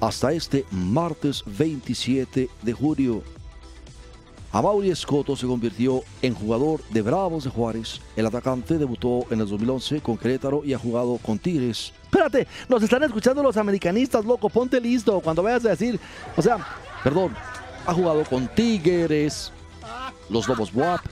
hasta 0.00 0.32
este 0.32 0.64
martes 0.70 1.42
27 1.44 2.48
de 2.62 2.72
julio. 2.72 3.24
Amaury 4.56 4.88
Escoto 4.90 5.36
se 5.36 5.46
convirtió 5.46 6.02
en 6.22 6.32
jugador 6.32 6.80
de 6.88 7.02
Bravos 7.02 7.44
de 7.44 7.50
Juárez. 7.50 8.00
El 8.16 8.24
atacante 8.24 8.78
debutó 8.78 9.26
en 9.28 9.42
el 9.42 9.48
2011 9.48 10.00
con 10.00 10.16
Querétaro 10.16 10.64
y 10.64 10.72
ha 10.72 10.78
jugado 10.78 11.18
con 11.18 11.38
Tigres. 11.38 11.92
Espérate, 12.04 12.46
nos 12.66 12.82
están 12.82 13.02
escuchando 13.02 13.42
los 13.42 13.58
americanistas, 13.58 14.24
loco. 14.24 14.48
Ponte 14.48 14.80
listo 14.80 15.20
cuando 15.20 15.42
vayas 15.42 15.66
a 15.66 15.68
decir. 15.68 16.00
O 16.38 16.40
sea, 16.40 16.56
perdón, 17.04 17.34
ha 17.86 17.92
jugado 17.92 18.24
con 18.24 18.48
Tigres, 18.48 19.52
los 20.30 20.48
Lobos 20.48 20.72
Buap, 20.72 21.02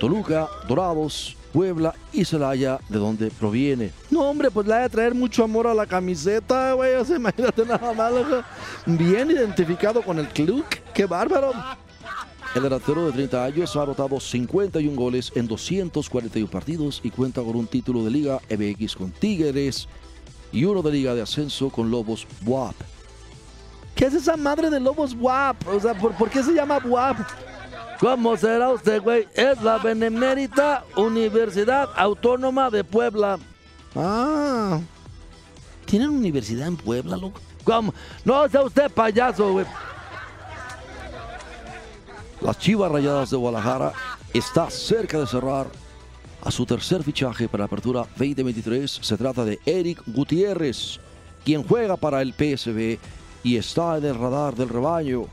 Toluca, 0.00 0.48
Dorados, 0.66 1.36
Puebla 1.52 1.94
y 2.14 2.24
Celaya, 2.24 2.80
de 2.88 2.98
donde 2.98 3.30
proviene. 3.30 3.90
No, 4.10 4.22
hombre, 4.22 4.50
pues 4.50 4.66
le 4.66 4.72
ha 4.72 4.78
de 4.78 4.88
traer 4.88 5.14
mucho 5.14 5.44
amor 5.44 5.66
a 5.66 5.74
la 5.74 5.84
camiseta, 5.84 6.72
güey. 6.72 6.94
O 6.94 7.04
sea, 7.04 7.16
imagínate 7.18 7.66
nada 7.66 7.92
más, 7.92 8.10
loco. 8.10 8.42
Bien 8.86 9.30
identificado 9.30 10.00
con 10.00 10.18
el 10.18 10.28
club. 10.28 10.64
¡Qué 10.94 11.04
bárbaro! 11.04 11.52
El 12.56 12.62
delantero 12.62 13.04
de 13.04 13.12
30 13.12 13.44
años 13.44 13.76
ha 13.76 13.82
anotado 13.82 14.18
51 14.18 14.96
goles 14.96 15.30
en 15.34 15.46
241 15.46 16.50
partidos 16.50 17.02
y 17.04 17.10
cuenta 17.10 17.42
con 17.42 17.54
un 17.54 17.66
título 17.66 18.02
de 18.02 18.10
Liga 18.10 18.40
MX 18.48 18.96
con 18.96 19.10
Tigres 19.10 19.86
y 20.52 20.64
uno 20.64 20.80
de 20.80 20.90
Liga 20.90 21.14
de 21.14 21.20
Ascenso 21.20 21.68
con 21.68 21.90
Lobos 21.90 22.26
Buap. 22.40 22.74
¿Qué 23.94 24.06
es 24.06 24.14
esa 24.14 24.38
madre 24.38 24.70
de 24.70 24.80
Lobos 24.80 25.14
Buap? 25.14 25.68
O 25.68 25.78
sea, 25.78 25.92
¿por, 25.92 26.14
por 26.14 26.30
qué 26.30 26.42
se 26.42 26.54
llama 26.54 26.78
Buap? 26.78 27.18
¿Cómo 28.00 28.34
será 28.38 28.70
usted, 28.70 29.02
güey? 29.02 29.28
Es 29.34 29.60
la 29.60 29.76
Benemérita 29.76 30.82
Universidad 30.96 31.90
Autónoma 31.94 32.70
de 32.70 32.84
Puebla. 32.84 33.38
Ah. 33.94 34.80
¿Tienen 35.84 36.08
universidad 36.08 36.68
en 36.68 36.78
Puebla, 36.78 37.18
loco? 37.18 37.38
¿Cómo? 37.64 37.92
No 38.24 38.48
sea 38.48 38.62
usted 38.62 38.90
payaso, 38.90 39.52
güey. 39.52 39.66
Las 42.40 42.58
Chivas 42.58 42.92
Rayadas 42.92 43.30
de 43.30 43.36
Guadalajara 43.36 43.92
está 44.32 44.70
cerca 44.70 45.18
de 45.18 45.26
cerrar 45.26 45.68
a 46.42 46.50
su 46.50 46.66
tercer 46.66 47.02
fichaje 47.02 47.48
para 47.48 47.62
la 47.62 47.66
apertura 47.66 48.00
2023. 48.18 48.98
Se 49.02 49.16
trata 49.16 49.44
de 49.44 49.58
Eric 49.64 50.02
Gutiérrez, 50.06 51.00
quien 51.44 51.62
juega 51.62 51.96
para 51.96 52.20
el 52.20 52.34
PSV 52.34 52.98
y 53.42 53.56
está 53.56 53.96
en 53.96 54.04
el 54.04 54.18
radar 54.18 54.54
del 54.54 54.68
rebaño. 54.68 55.24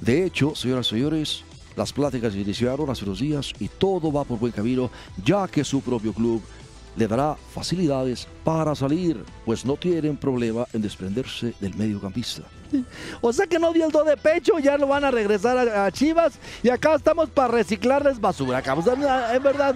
De 0.00 0.24
hecho, 0.24 0.54
señoras 0.54 0.88
y 0.88 0.90
señores, 0.90 1.44
las 1.74 1.92
pláticas 1.92 2.34
iniciaron 2.34 2.90
hace 2.90 3.04
unos 3.04 3.20
días 3.20 3.52
y 3.58 3.68
todo 3.68 4.12
va 4.12 4.24
por 4.24 4.38
buen 4.38 4.52
camino, 4.52 4.90
ya 5.24 5.48
que 5.48 5.64
su 5.64 5.80
propio 5.80 6.12
club 6.12 6.42
le 6.96 7.08
dará 7.08 7.36
facilidades 7.52 8.28
para 8.44 8.74
salir, 8.74 9.24
pues 9.46 9.64
no 9.64 9.76
tienen 9.76 10.18
problema 10.18 10.66
en 10.74 10.82
desprenderse 10.82 11.54
del 11.60 11.74
mediocampista. 11.74 12.42
O 13.20 13.32
sea 13.32 13.46
que 13.46 13.58
no 13.58 13.72
dio 13.72 13.86
el 13.86 13.92
do 13.92 14.02
de 14.04 14.16
pecho, 14.16 14.58
ya 14.58 14.76
lo 14.76 14.86
van 14.86 15.04
a 15.04 15.10
regresar 15.10 15.56
a, 15.68 15.86
a 15.86 15.90
Chivas 15.92 16.34
y 16.62 16.68
acá 16.70 16.94
estamos 16.94 17.28
para 17.30 17.48
reciclarles 17.48 18.20
basura. 18.20 18.62
sea, 18.62 19.34
Es 19.34 19.42
verdad, 19.42 19.74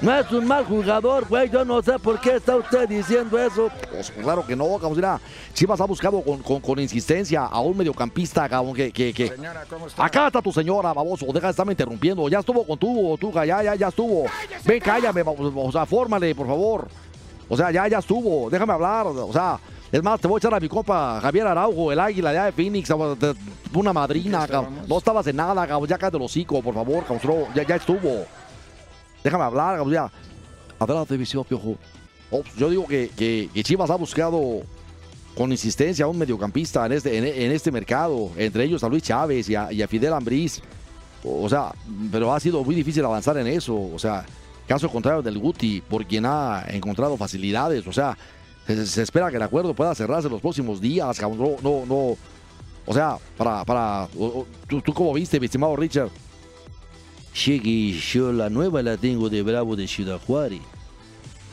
no 0.00 0.16
es 0.16 0.30
un 0.32 0.46
mal 0.46 0.64
jugador, 0.64 1.26
güey. 1.28 1.50
Yo 1.50 1.64
no 1.64 1.82
sé 1.82 1.98
por 1.98 2.18
qué 2.20 2.36
está 2.36 2.56
usted 2.56 2.88
diciendo 2.88 3.38
eso. 3.38 3.70
Pues 3.90 4.10
claro 4.10 4.46
que 4.46 4.56
no. 4.56 4.78
Mira, 4.94 5.20
Chivas 5.52 5.78
ha 5.80 5.84
buscado 5.84 6.22
con, 6.22 6.42
con- 6.42 6.60
con 6.60 6.78
insistencia 6.80 7.44
a 7.44 7.60
un 7.60 7.76
mediocampista, 7.76 8.48
cabrón, 8.48 8.72
que, 8.74 8.90
que, 8.92 9.12
que- 9.12 9.32
Acá 9.98 10.28
está 10.28 10.40
tu 10.40 10.52
señora, 10.52 10.94
baboso. 10.94 11.26
Deja 11.26 11.48
de 11.48 11.50
estarme 11.50 11.72
interrumpiendo. 11.74 12.26
Ya 12.30 12.38
estuvo 12.38 12.66
con 12.66 12.78
tu, 12.78 13.18
tu, 13.20 13.30
ya, 13.32 13.62
ya, 13.62 13.74
ya 13.74 13.88
estuvo. 13.88 14.24
Ven, 14.64 14.80
cállame, 14.80 15.22
baboso. 15.22 15.52
O 15.56 15.70
sea, 15.72 15.84
fórmale, 15.84 16.34
por 16.34 16.46
favor. 16.46 16.88
O 17.48 17.56
sea, 17.56 17.70
ya, 17.70 17.86
ya 17.88 17.98
estuvo. 17.98 18.48
Déjame 18.48 18.72
hablar. 18.72 19.06
O 19.08 19.32
sea, 19.32 19.58
es 19.92 20.02
más, 20.02 20.20
te 20.20 20.28
voy 20.28 20.36
a 20.36 20.38
echar 20.38 20.54
a 20.54 20.60
mi 20.60 20.68
compa 20.68 21.20
Javier 21.20 21.46
Araujo, 21.46 21.90
el 21.92 21.98
águila 22.00 22.32
de 22.32 22.52
Phoenix. 22.52 22.88
cabrón, 22.88 23.18
Una 23.74 23.92
madrina, 23.92 24.46
cabrón. 24.46 24.80
No 24.88 24.98
estabas 24.98 25.26
en 25.26 25.36
nada, 25.36 25.66
cabrón. 25.66 25.88
Ya 25.88 25.98
cállate 25.98 26.16
el 26.16 26.22
hocico, 26.22 26.62
por 26.62 26.74
favor, 26.74 27.04
cabrón. 27.04 27.44
Ya, 27.54 27.66
ya 27.66 27.76
estuvo. 27.76 28.24
déjame 29.24 29.44
hablar, 29.44 29.76
Gabo, 29.78 29.90
ya. 29.90 30.10
Adelante, 30.78 31.16
Viseo 31.16 31.44
Piojo. 31.44 31.76
Oh, 32.30 32.42
pues, 32.42 32.54
yo 32.56 32.70
digo 32.70 32.86
que, 32.86 33.10
que- 33.16 33.50
que 33.52 33.62
Chivas 33.64 33.90
ha 33.90 33.96
buscado 33.96 34.62
con 35.36 35.50
insistencia 35.50 36.04
a 36.04 36.08
un 36.08 36.18
mediocampista 36.18 36.86
en 36.86 36.92
este, 36.92 37.16
en, 37.18 37.24
en 37.24 37.52
este 37.52 37.70
mercado, 37.70 38.30
entre 38.36 38.64
ellos 38.64 38.82
a 38.84 38.88
Luis 38.88 39.02
Chávez 39.02 39.48
y 39.48 39.54
a, 39.56 39.72
y 39.72 39.82
a 39.82 39.88
Fidel 39.88 40.12
Ambriz. 40.12 40.60
O 41.24 41.48
sea, 41.48 41.72
pero 42.10 42.32
ha 42.32 42.40
sido 42.40 42.62
muy 42.64 42.74
difícil 42.74 43.04
avanzar 43.04 43.36
en 43.38 43.46
eso. 43.48 43.74
O 43.92 43.98
sea, 43.98 44.24
caso 44.66 44.88
contrario 44.88 45.20
del 45.22 45.38
Guti, 45.38 45.80
por 45.82 46.06
quien 46.06 46.24
ha 46.26 46.64
encontrado 46.68 47.16
facilidades. 47.16 47.86
O 47.86 47.92
sea, 47.92 48.16
se, 48.86 49.02
espera 49.02 49.30
que 49.30 49.36
el 49.36 49.42
acuerdo 49.42 49.74
pueda 49.74 49.94
cerrarse 49.94 50.28
en 50.28 50.32
los 50.32 50.40
próximos 50.40 50.80
días. 50.80 51.20
No, 51.20 51.56
no, 51.62 51.86
no. 51.86 52.16
O 52.86 52.94
sea, 52.94 53.18
para, 53.36 53.64
para, 53.64 54.08
¿tú, 54.66 54.80
tú 54.80 54.92
cómo 54.92 55.12
viste, 55.12 55.38
mi 55.38 55.46
estimado 55.46 55.76
Richard? 55.76 56.10
Cheque, 57.32 57.92
yo 57.92 58.32
la 58.32 58.50
nueva 58.50 58.82
la 58.82 58.96
tengo 58.96 59.30
de 59.30 59.42
Bravo 59.42 59.76
de 59.76 59.86
Ciudad 59.86 60.20
Juárez. 60.26 60.60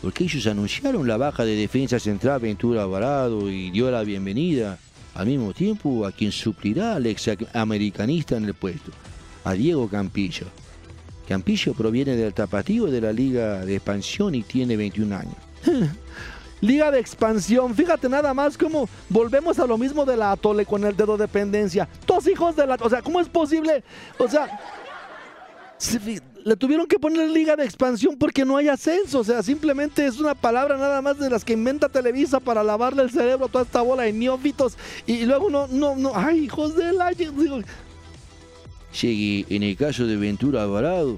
Porque 0.01 0.23
ellos 0.23 0.45
anunciaron 0.47 1.07
la 1.07 1.17
baja 1.17 1.43
de 1.43 1.55
defensa 1.55 1.99
central 1.99 2.39
Ventura 2.39 2.83
Alvarado 2.83 3.49
y 3.49 3.71
dio 3.71 3.89
la 3.89 4.03
bienvenida 4.03 4.79
al 5.15 5.25
mismo 5.25 5.53
tiempo 5.53 6.05
a 6.05 6.11
quien 6.11 6.31
suplirá 6.31 6.95
al 6.95 7.07
ex 7.07 7.29
americanista 7.53 8.37
en 8.37 8.45
el 8.45 8.53
puesto, 8.53 8.91
a 9.43 9.53
Diego 9.53 9.87
Campillo. 9.87 10.45
Campillo 11.27 11.73
proviene 11.73 12.15
del 12.15 12.33
tapatío 12.33 12.85
de 12.85 13.01
la 13.01 13.11
Liga 13.11 13.65
de 13.65 13.75
Expansión 13.75 14.35
y 14.35 14.43
tiene 14.43 14.77
21 14.77 15.15
años. 15.15 15.35
Liga 16.61 16.89
de 16.89 16.99
expansión, 16.99 17.75
fíjate 17.75 18.09
nada 18.09 18.33
más 18.33 18.57
cómo 18.57 18.89
volvemos 19.09 19.59
a 19.59 19.67
lo 19.67 19.77
mismo 19.77 20.05
de 20.05 20.17
la 20.17 20.31
Atole 20.31 20.65
con 20.65 20.83
el 20.83 20.95
dedo 20.95 21.17
dependencia. 21.17 21.87
Dos 22.05 22.27
hijos 22.27 22.55
de 22.55 22.65
la... 22.65 22.77
O 22.81 22.89
sea, 22.89 23.01
¿cómo 23.01 23.19
es 23.19 23.29
posible? 23.29 23.83
O 24.17 24.27
sea, 24.27 24.59
le 26.43 26.55
tuvieron 26.55 26.87
que 26.87 26.97
poner 26.97 27.29
liga 27.29 27.55
de 27.55 27.63
expansión 27.63 28.15
porque 28.17 28.43
no 28.43 28.57
hay 28.57 28.69
ascenso. 28.69 29.19
O 29.19 29.23
sea, 29.23 29.43
simplemente 29.43 30.05
es 30.05 30.19
una 30.19 30.33
palabra 30.33 30.77
nada 30.77 31.01
más 31.01 31.19
de 31.19 31.29
las 31.29 31.45
que 31.45 31.53
inventa 31.53 31.89
Televisa 31.89 32.39
para 32.39 32.63
lavarle 32.63 33.03
el 33.03 33.11
cerebro 33.11 33.45
a 33.45 33.49
toda 33.49 33.63
esta 33.63 33.81
bola 33.81 34.03
de 34.03 34.13
neófitos. 34.13 34.77
Y 35.05 35.25
luego 35.25 35.49
no, 35.49 35.67
no, 35.67 35.95
no. 35.95 36.13
Ay, 36.15 36.45
hijos 36.45 36.75
de 36.75 36.93
la. 36.93 37.11
Digo, 37.11 37.59
en 39.01 39.63
el 39.63 39.77
caso 39.77 40.07
de 40.07 40.15
Ventura 40.15 40.63
Alvarado, 40.63 41.17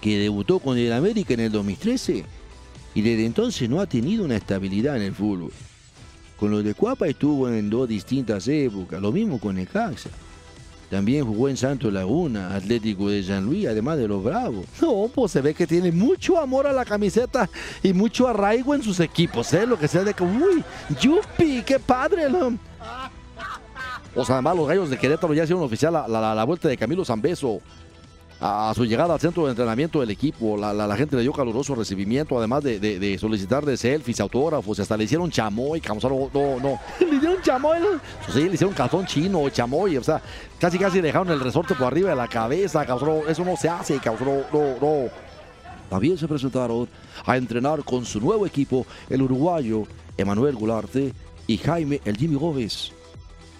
que 0.00 0.18
debutó 0.18 0.60
con 0.60 0.78
el 0.78 0.92
América 0.92 1.34
en 1.34 1.40
el 1.40 1.52
2013 1.52 2.24
y 2.96 3.02
desde 3.02 3.26
entonces 3.26 3.68
no 3.70 3.80
ha 3.80 3.86
tenido 3.86 4.24
una 4.24 4.34
estabilidad 4.36 4.96
en 4.96 5.02
el 5.02 5.14
fútbol. 5.14 5.52
Con 6.36 6.50
los 6.50 6.64
de 6.64 6.74
Cuapa 6.74 7.06
estuvo 7.06 7.48
en 7.48 7.70
dos 7.70 7.88
distintas 7.88 8.48
épocas, 8.48 9.00
lo 9.00 9.12
mismo 9.12 9.38
con 9.38 9.54
Necaxa. 9.56 10.10
También 10.90 11.24
jugó 11.26 11.48
en 11.48 11.56
Santo 11.56 11.90
Laguna, 11.90 12.54
Atlético 12.54 13.08
de 13.10 13.22
San 13.22 13.44
Luis, 13.44 13.66
además 13.66 13.98
de 13.98 14.06
los 14.08 14.22
Bravos. 14.22 14.64
No, 14.80 15.10
pues 15.14 15.32
se 15.32 15.40
ve 15.40 15.52
que 15.52 15.66
tiene 15.66 15.90
mucho 15.92 16.38
amor 16.38 16.66
a 16.66 16.72
la 16.72 16.84
camiseta 16.84 17.50
y 17.82 17.92
mucho 17.92 18.28
arraigo 18.28 18.74
en 18.74 18.82
sus 18.82 19.00
equipos, 19.00 19.52
¿eh? 19.52 19.66
Lo 19.66 19.78
que 19.78 19.88
sea 19.88 20.04
de 20.04 20.14
que, 20.14 20.22
uy, 20.22 20.62
yupi, 21.00 21.62
qué 21.66 21.78
padre, 21.80 22.30
¿no? 22.30 22.56
O 24.14 24.24
sea, 24.24 24.36
además 24.36 24.56
los 24.56 24.68
gallos 24.68 24.88
de 24.88 24.96
Querétaro 24.96 25.34
ya 25.34 25.42
hicieron 25.42 25.62
oficial 25.64 25.92
la, 25.92 26.06
la- 26.08 26.34
la 26.34 26.44
vuelta 26.44 26.68
de 26.68 26.76
Camilo 26.76 27.04
Zambeso 27.04 27.60
a, 28.40 28.72
su 28.74 28.84
llegada 28.84 29.14
al 29.14 29.20
centro 29.20 29.44
de 29.44 29.50
entrenamiento 29.50 30.00
del 30.00 30.10
equipo. 30.10 30.56
La, 30.56 30.72
la- 30.72 30.86
la 30.86 30.96
gente 30.96 31.16
le 31.16 31.22
dio 31.22 31.32
caluroso 31.32 31.74
recibimiento, 31.74 32.38
además 32.38 32.62
de, 32.64 32.78
de, 32.78 32.98
de 32.98 33.18
solicitar 33.18 33.64
de 33.64 33.76
selfies, 33.76 34.20
autógrafos, 34.20 34.78
hasta 34.80 34.96
le 34.96 35.04
hicieron 35.04 35.30
chamoy, 35.30 35.80
cabrón, 35.80 36.28
no, 36.34 36.60
no. 36.60 36.78
Le 37.00 37.16
hicieron 37.16 37.42
chamoy. 37.42 37.78
Sí, 38.32 38.40
le 38.48 38.54
hicieron 38.54 38.74
calzón 38.74 39.06
chino, 39.06 39.48
chamoy, 39.50 39.96
o 39.96 40.02
sea, 40.04 40.20
casi 40.58 40.78
casi 40.78 41.00
dejaron 41.00 41.30
el 41.30 41.40
resorte 41.40 41.74
por 41.74 41.86
arriba 41.88 42.10
de 42.10 42.16
la 42.16 42.28
cabeza, 42.28 42.84
cabrón, 42.84 43.20
eso 43.28 43.44
no 43.44 43.56
se 43.56 43.68
hace, 43.68 43.98
cabrón, 43.98 44.42
no, 44.52 44.60
no, 44.60 44.76
no. 44.80 45.08
También 45.88 46.18
se 46.18 46.26
presentaron 46.26 46.88
a 47.24 47.36
entrenar 47.36 47.84
con 47.84 48.04
su 48.04 48.20
nuevo 48.20 48.44
equipo 48.44 48.84
el 49.08 49.22
uruguayo 49.22 49.84
Emanuel 50.16 50.56
Gularte 50.56 51.12
y 51.46 51.56
Jaime 51.58 52.00
el 52.04 52.16
Jimmy 52.16 52.34
Gómez. 52.34 52.92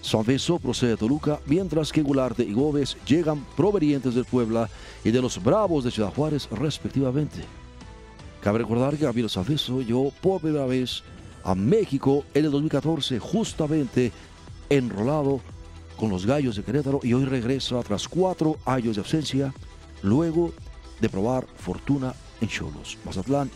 Sanveso 0.07 0.61
procede 0.61 0.91
de 0.91 0.97
Toluca, 0.97 1.41
mientras 1.47 1.91
que 1.91 2.01
Gularte 2.01 2.45
y 2.45 2.53
Gómez 2.53 2.97
llegan 3.09 3.45
provenientes 3.57 4.15
del 4.15 4.25
Puebla 4.25 4.71
y 5.03 5.11
de 5.11 5.21
los 5.21 5.43
Bravos 5.43 5.83
de 5.83 5.91
Ciudad 5.91 6.15
Juárez, 6.15 6.49
respectivamente. 6.53 7.43
Cabe 8.41 8.61
recordar 8.61 8.97
que 8.97 9.05
Gabriel 9.05 9.29
Sanveso 9.29 9.83
llegó 9.83 10.13
por 10.23 10.41
primera 10.41 10.65
vez 10.65 11.03
a 11.43 11.57
México 11.57 12.25
en 12.35 12.45
el 12.45 12.53
2014, 12.53 13.19
justamente 13.19 14.13
enrolado 14.71 15.41
con 15.97 16.09
los 16.09 16.25
Gallos 16.25 16.55
de 16.55 16.63
Querétaro 16.63 17.01
y 17.03 17.13
hoy 17.13 17.25
regresa 17.25 17.83
tras 17.83 18.07
cuatro 18.07 18.59
años 18.65 18.95
de 18.95 19.03
ausencia, 19.03 19.53
luego 20.03 20.53
de 21.01 21.09
probar 21.09 21.49
fortuna 21.57 22.15
en 22.41 22.47
Cholos, 22.47 22.97
Mazatlán 23.05 23.51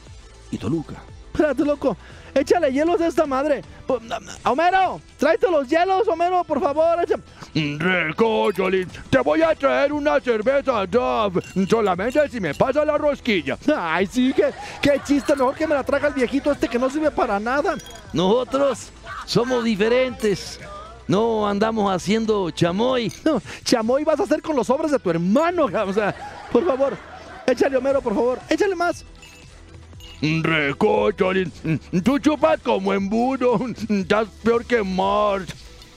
y 0.50 0.58
Toluca. 0.58 1.00
Espérate, 1.32 1.64
loco. 1.64 1.96
Échale 2.34 2.70
hielos 2.72 3.00
a 3.00 3.06
esta 3.08 3.26
madre. 3.26 3.62
Po- 3.86 4.00
Homero, 4.44 5.00
tráete 5.18 5.50
los 5.50 5.68
hielos, 5.68 6.06
Homero, 6.06 6.44
por 6.44 6.60
favor. 6.60 6.98
echa- 7.02 7.18
Rico, 7.54 8.50
Jolín, 8.56 8.88
te 9.10 9.18
voy 9.18 9.42
a 9.42 9.54
traer 9.54 9.92
una 9.92 10.20
cerveza 10.20 10.86
Dove, 10.86 11.42
solamente 11.68 12.28
si 12.28 12.40
me 12.40 12.54
pasa 12.54 12.84
la 12.84 12.96
rosquilla. 12.96 13.58
Ay, 13.76 14.06
sí, 14.06 14.32
qué, 14.34 14.52
qué 14.80 15.00
chiste. 15.04 15.34
Mejor 15.34 15.54
que 15.56 15.66
me 15.66 15.74
la 15.74 15.82
traga 15.82 16.08
el 16.08 16.14
viejito 16.14 16.52
este 16.52 16.68
que 16.68 16.78
no 16.78 16.88
sirve 16.88 17.10
para 17.10 17.40
nada. 17.40 17.74
Nosotros 18.12 18.90
somos 19.26 19.64
diferentes. 19.64 20.60
No 21.08 21.48
andamos 21.48 21.92
haciendo 21.92 22.50
chamoy. 22.52 23.12
No, 23.24 23.42
chamoy 23.64 24.04
vas 24.04 24.20
a 24.20 24.22
hacer 24.22 24.40
con 24.40 24.54
los 24.54 24.68
sobres 24.68 24.92
de 24.92 24.98
tu 25.00 25.10
hermano. 25.10 25.64
O 25.64 25.92
sea, 25.92 26.14
por 26.52 26.64
favor, 26.64 26.96
échale, 27.48 27.76
Homero, 27.76 28.00
por 28.00 28.14
favor. 28.14 28.38
Échale 28.48 28.76
más. 28.76 29.04
Rico, 30.22 31.10
Jolín, 31.18 31.52
tú 32.04 32.18
chupas 32.18 32.60
como 32.60 32.92
embudo, 32.92 33.58
estás 33.88 34.28
peor 34.42 34.64
que 34.64 34.82
Mars. 34.82 35.54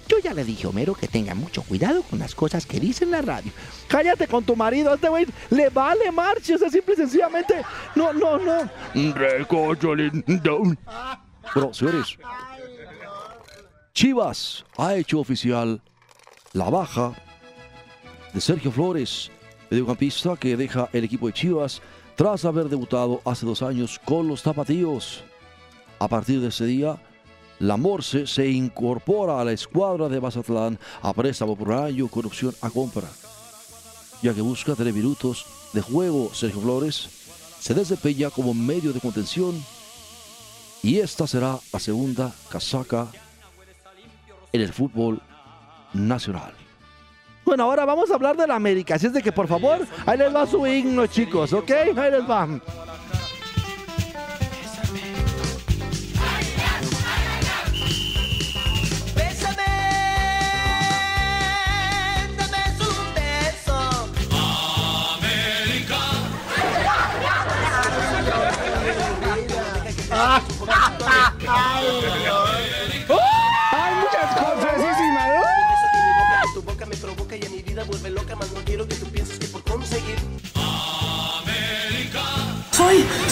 Yo 0.07 0.19
ya 0.19 0.33
le 0.33 0.43
dije 0.43 0.65
a 0.65 0.69
Homero 0.69 0.93
que 0.93 1.07
tenga 1.07 1.33
mucho 1.33 1.63
cuidado 1.63 2.03
con 2.03 2.19
las 2.19 2.35
cosas 2.35 2.65
que 2.65 2.79
dice 2.79 3.03
en 3.05 3.11
la 3.11 3.21
radio. 3.21 3.51
Cállate 3.87 4.27
con 4.27 4.43
tu 4.43 4.55
marido, 4.55 4.91
a 4.91 4.95
este 4.95 5.09
güey 5.09 5.25
le 5.49 5.69
vale 5.69 6.11
marcha, 6.11 6.55
o 6.55 6.57
sea, 6.57 6.69
simple 6.69 6.93
y 6.93 6.97
sencillamente. 6.97 7.63
No, 7.95 8.13
no, 8.13 8.37
no. 8.37 8.69
Rico, 8.93 9.73
Jolín, 9.81 10.23
down. 10.27 10.77
Pero, 11.53 11.73
señores, 11.73 12.17
Chivas 13.93 14.65
ha 14.77 14.95
hecho 14.95 15.19
oficial 15.19 15.81
la 16.53 16.69
baja 16.69 17.13
de 18.33 18.41
Sergio 18.41 18.71
Flores, 18.71 19.31
mediocampista 19.69 20.35
que 20.35 20.57
deja 20.57 20.89
el 20.93 21.03
equipo 21.03 21.27
de 21.27 21.33
Chivas 21.33 21.81
tras 22.15 22.45
haber 22.45 22.69
debutado 22.69 23.21
hace 23.25 23.45
dos 23.45 23.61
años 23.61 23.99
con 24.03 24.27
los 24.27 24.43
Tapatíos. 24.43 25.23
A 25.99 26.07
partir 26.07 26.41
de 26.41 26.49
ese 26.49 26.65
día, 26.65 27.01
la 27.59 27.77
Morse 27.77 28.27
se 28.27 28.47
incorpora 28.49 29.39
a 29.39 29.45
la 29.45 29.51
escuadra 29.51 30.09
de 30.09 30.19
Mazatlán 30.19 30.79
a 31.01 31.13
préstamo 31.13 31.55
por 31.55 31.73
año 31.73 32.07
con 32.07 32.25
opción 32.25 32.53
a 32.61 32.69
compra. 32.69 33.07
Ya 34.21 34.33
que 34.33 34.41
busca 34.41 34.75
tres 34.75 34.93
minutos 34.93 35.45
de 35.73 35.81
juego, 35.81 36.33
Sergio 36.33 36.61
Flores 36.61 37.09
se 37.59 37.73
desempeña 37.73 38.29
como 38.29 38.53
medio 38.53 38.91
de 38.91 38.99
contención 38.99 39.63
y 40.81 40.99
esta 40.99 41.27
será 41.27 41.57
la 41.71 41.79
segunda 41.79 42.33
casaca 42.49 43.07
en 44.51 44.61
el 44.61 44.73
fútbol 44.73 45.21
nacional. 45.93 46.62
Bueno, 47.45 47.63
ahora 47.63 47.85
vamos 47.85 48.09
a 48.09 48.15
hablar 48.15 48.37
de 48.37 48.47
la 48.47 48.55
América. 48.55 48.95
Así 48.95 49.07
es 49.07 49.13
de 49.13 49.21
que, 49.21 49.31
por 49.31 49.47
favor, 49.47 49.79
ahí 50.05 50.17
les 50.17 50.33
va 50.33 50.45
su 50.45 50.65
himno, 50.65 51.07
chicos, 51.07 51.51
¿ok? 51.53 51.71
Ahí 51.71 52.11
les 52.11 52.29
va. 52.29 52.47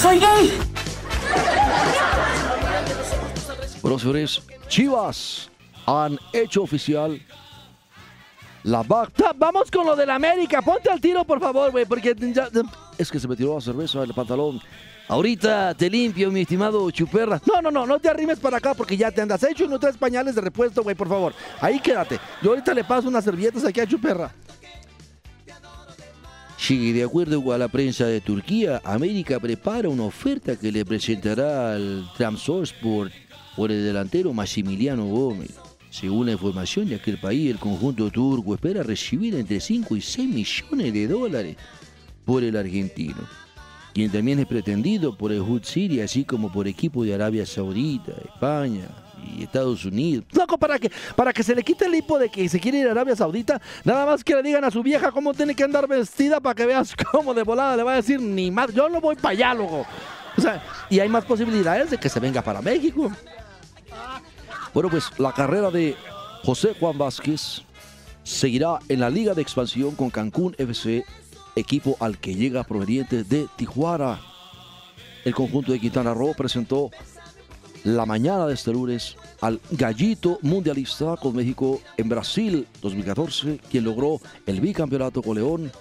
¡Soy, 0.01 0.19
gay! 0.19 0.51
Bueno, 3.81 3.99
señores, 3.99 4.41
Chivas 4.67 5.49
han 5.85 6.17
hecho 6.33 6.63
oficial 6.63 7.21
la 8.63 8.83
baja. 8.83 9.11
Vamos 9.35 9.69
con 9.71 9.85
lo 9.85 9.95
de 9.95 10.05
la 10.05 10.15
América. 10.15 10.61
Ponte 10.61 10.89
al 10.89 10.99
tiro, 11.01 11.23
por 11.25 11.39
favor, 11.39 11.71
güey, 11.71 11.85
porque 11.85 12.15
ya- 12.33 12.49
es 12.97 13.11
que 13.11 13.19
se 13.19 13.27
me 13.27 13.35
tiró 13.35 13.55
la 13.55 13.61
cerveza 13.61 13.99
en 13.99 14.09
el 14.09 14.13
pantalón. 14.13 14.61
Ahorita 15.07 15.73
te 15.75 15.89
limpio, 15.89 16.31
mi 16.31 16.41
estimado 16.41 16.89
Chuperra. 16.91 17.41
No, 17.45 17.61
no, 17.61 17.69
no, 17.71 17.85
no 17.85 17.99
te 17.99 18.07
arrimes 18.07 18.39
para 18.39 18.57
acá 18.57 18.73
porque 18.73 18.95
ya 18.95 19.11
te 19.11 19.21
andas 19.21 19.43
hecho 19.43 19.65
y 19.65 19.67
no 19.67 19.77
traes 19.79 19.97
pañales 19.97 20.35
de 20.35 20.41
repuesto, 20.41 20.83
güey, 20.83 20.95
por 20.95 21.09
favor. 21.09 21.33
Ahí 21.59 21.79
quédate. 21.79 22.19
Yo 22.41 22.51
ahorita 22.51 22.73
le 22.73 22.83
paso 22.85 23.07
unas 23.09 23.23
servilletas 23.23 23.65
aquí 23.65 23.79
a 23.81 23.87
Chuperra. 23.87 24.31
Sí, 26.71 26.93
de 26.93 27.03
acuerdo 27.03 27.51
a 27.51 27.57
la 27.57 27.67
prensa 27.67 28.05
de 28.05 28.21
Turquía, 28.21 28.79
América 28.85 29.41
prepara 29.41 29.89
una 29.89 30.03
oferta 30.03 30.55
que 30.55 30.71
le 30.71 30.85
presentará 30.85 31.73
al 31.73 32.09
Trabzonspor 32.15 33.11
por 33.57 33.73
el 33.73 33.83
delantero 33.83 34.31
Massimiliano 34.31 35.05
Gómez. 35.05 35.51
Según 35.89 36.27
la 36.27 36.31
información 36.31 36.87
de 36.87 36.95
aquel 36.95 37.17
país, 37.17 37.51
el 37.51 37.59
conjunto 37.59 38.09
turco 38.09 38.55
espera 38.55 38.83
recibir 38.83 39.35
entre 39.35 39.59
5 39.59 39.97
y 39.97 40.01
6 40.01 40.29
millones 40.29 40.93
de 40.93 41.07
dólares 41.09 41.57
por 42.23 42.41
el 42.41 42.55
argentino, 42.55 43.27
quien 43.93 44.09
también 44.09 44.39
es 44.39 44.45
pretendido 44.45 45.17
por 45.17 45.33
el 45.33 45.41
Hood 45.41 45.65
City, 45.65 45.99
así 45.99 46.23
como 46.23 46.53
por 46.53 46.69
equipos 46.69 47.05
de 47.05 47.13
Arabia 47.13 47.45
Saudita, 47.45 48.13
España 48.33 48.87
y 49.23 49.43
Estados 49.43 49.85
Unidos. 49.85 50.25
Loco, 50.31 50.57
para 50.57 50.79
que, 50.79 50.91
para 51.15 51.33
que 51.33 51.43
se 51.43 51.55
le 51.55 51.63
quite 51.63 51.85
el 51.85 51.95
hipo 51.95 52.17
de 52.19 52.29
que 52.29 52.47
se 52.49 52.59
quiere 52.59 52.79
ir 52.79 52.87
a 52.87 52.91
Arabia 52.91 53.15
Saudita, 53.15 53.61
nada 53.83 54.05
más 54.05 54.23
que 54.23 54.35
le 54.35 54.43
digan 54.43 54.63
a 54.63 54.71
su 54.71 54.83
vieja 54.83 55.11
cómo 55.11 55.33
tiene 55.33 55.55
que 55.55 55.63
andar 55.63 55.87
vestida 55.87 56.39
para 56.39 56.55
que 56.55 56.65
veas 56.65 56.95
cómo 57.11 57.33
de 57.33 57.43
volada 57.43 57.77
le 57.77 57.83
va 57.83 57.93
a 57.93 57.95
decir 57.95 58.21
ni 58.21 58.51
más. 58.51 58.73
Yo 58.73 58.89
no 58.89 59.01
voy 59.01 59.15
para 59.15 59.29
allá, 59.29 59.53
loco. 59.53 59.85
O 60.37 60.41
sea, 60.41 60.63
y 60.89 60.99
hay 60.99 61.09
más 61.09 61.25
posibilidades 61.25 61.89
de 61.89 61.97
que 61.97 62.09
se 62.09 62.19
venga 62.19 62.41
para 62.41 62.61
México. 62.61 63.11
Bueno, 64.73 64.89
pues 64.89 65.11
la 65.17 65.33
carrera 65.33 65.69
de 65.69 65.95
José 66.43 66.73
Juan 66.79 66.97
Vázquez 66.97 67.63
seguirá 68.23 68.79
en 68.87 69.01
la 69.01 69.09
Liga 69.09 69.33
de 69.33 69.41
Expansión 69.41 69.95
con 69.95 70.09
Cancún 70.09 70.55
FC, 70.57 71.03
equipo 71.55 71.97
al 71.99 72.17
que 72.17 72.35
llega 72.35 72.63
proveniente 72.63 73.23
de 73.23 73.47
Tijuana. 73.57 74.21
El 75.25 75.35
conjunto 75.35 75.71
de 75.71 75.79
Quintana 75.79 76.13
Roo 76.13 76.33
presentó 76.35 76.89
la 77.83 78.05
mañana 78.05 78.45
de 78.47 78.53
este 78.53 78.71
lunes 78.71 79.15
al 79.41 79.59
gallito 79.71 80.37
mundialista 80.41 81.15
con 81.17 81.35
México 81.35 81.81
en 81.97 82.09
Brasil 82.09 82.67
2014, 82.81 83.59
quien 83.69 83.83
logró 83.85 84.19
el 84.45 84.61
bicampeonato 84.61 85.21
con 85.23 85.35
León 85.35 85.71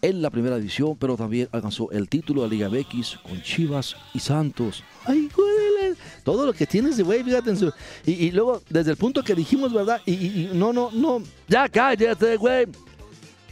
en 0.00 0.20
la 0.22 0.30
primera 0.30 0.56
división, 0.56 0.96
pero 0.98 1.16
también 1.16 1.48
alcanzó 1.52 1.90
el 1.92 2.08
título 2.08 2.42
de 2.42 2.48
Liga 2.48 2.68
MX 2.68 3.18
con 3.22 3.40
Chivas 3.42 3.94
y 4.14 4.18
Santos. 4.18 4.82
Ay, 5.04 5.28
joder, 5.32 5.96
todo 6.24 6.46
lo 6.46 6.52
que 6.52 6.66
tiene 6.66 6.90
ese 6.90 7.02
güey, 7.02 7.22
fíjate. 7.22 7.50
en 7.50 7.56
su- 7.58 7.72
y, 8.06 8.30
luego, 8.32 8.62
desde 8.68 8.90
el 8.92 8.96
punto 8.96 9.22
que 9.22 9.34
dijimos, 9.34 9.72
¿verdad? 9.72 10.00
Y- 10.06 10.12
y 10.14 10.50
no, 10.54 10.72
no, 10.72 10.90
no. 10.90 11.22
Ya 11.48 11.68
cállate, 11.68 12.36
güey. 12.36 12.66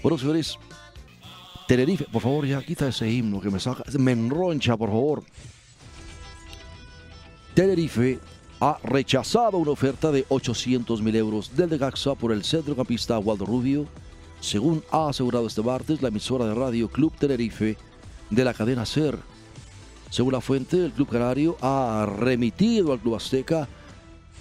Bueno, 0.03 0.19
señores, 0.19 0.57
Tenerife, 1.69 2.07
por 2.11 2.23
favor, 2.23 2.47
ya 2.47 2.61
quita 2.65 2.89
ese 2.89 3.09
himno 3.09 3.41
que 3.41 3.51
me 3.51 3.61
saca, 3.61 3.85
me 3.99 4.11
enroncha, 4.13 4.77
por 4.77 4.89
favor. 4.89 5.23
Tenerife 7.61 8.19
ha 8.63 8.79
rechazado 8.83 9.59
una 9.59 9.73
oferta 9.73 10.11
de 10.11 10.25
800 10.31 11.03
mil 11.03 11.15
euros 11.15 11.55
del 11.55 11.69
Necaxa 11.69 12.15
por 12.15 12.33
el 12.33 12.43
centrocampista 12.43 13.19
Waldo 13.19 13.45
Rubio, 13.45 13.85
según 14.41 14.83
ha 14.91 15.11
asegurado 15.11 15.47
este 15.47 15.61
martes 15.61 16.01
la 16.01 16.09
emisora 16.09 16.47
de 16.47 16.55
radio 16.55 16.89
Club 16.89 17.13
Tenerife 17.19 17.77
de 18.31 18.45
la 18.47 18.55
cadena 18.55 18.87
SER. 18.87 19.19
Según 20.09 20.33
la 20.33 20.41
fuente, 20.41 20.83
el 20.83 20.93
Club 20.93 21.11
Canario 21.11 21.59
ha 21.61 22.09
remitido 22.19 22.95
al 22.95 22.99
Club 22.99 23.17
Azteca 23.17 23.69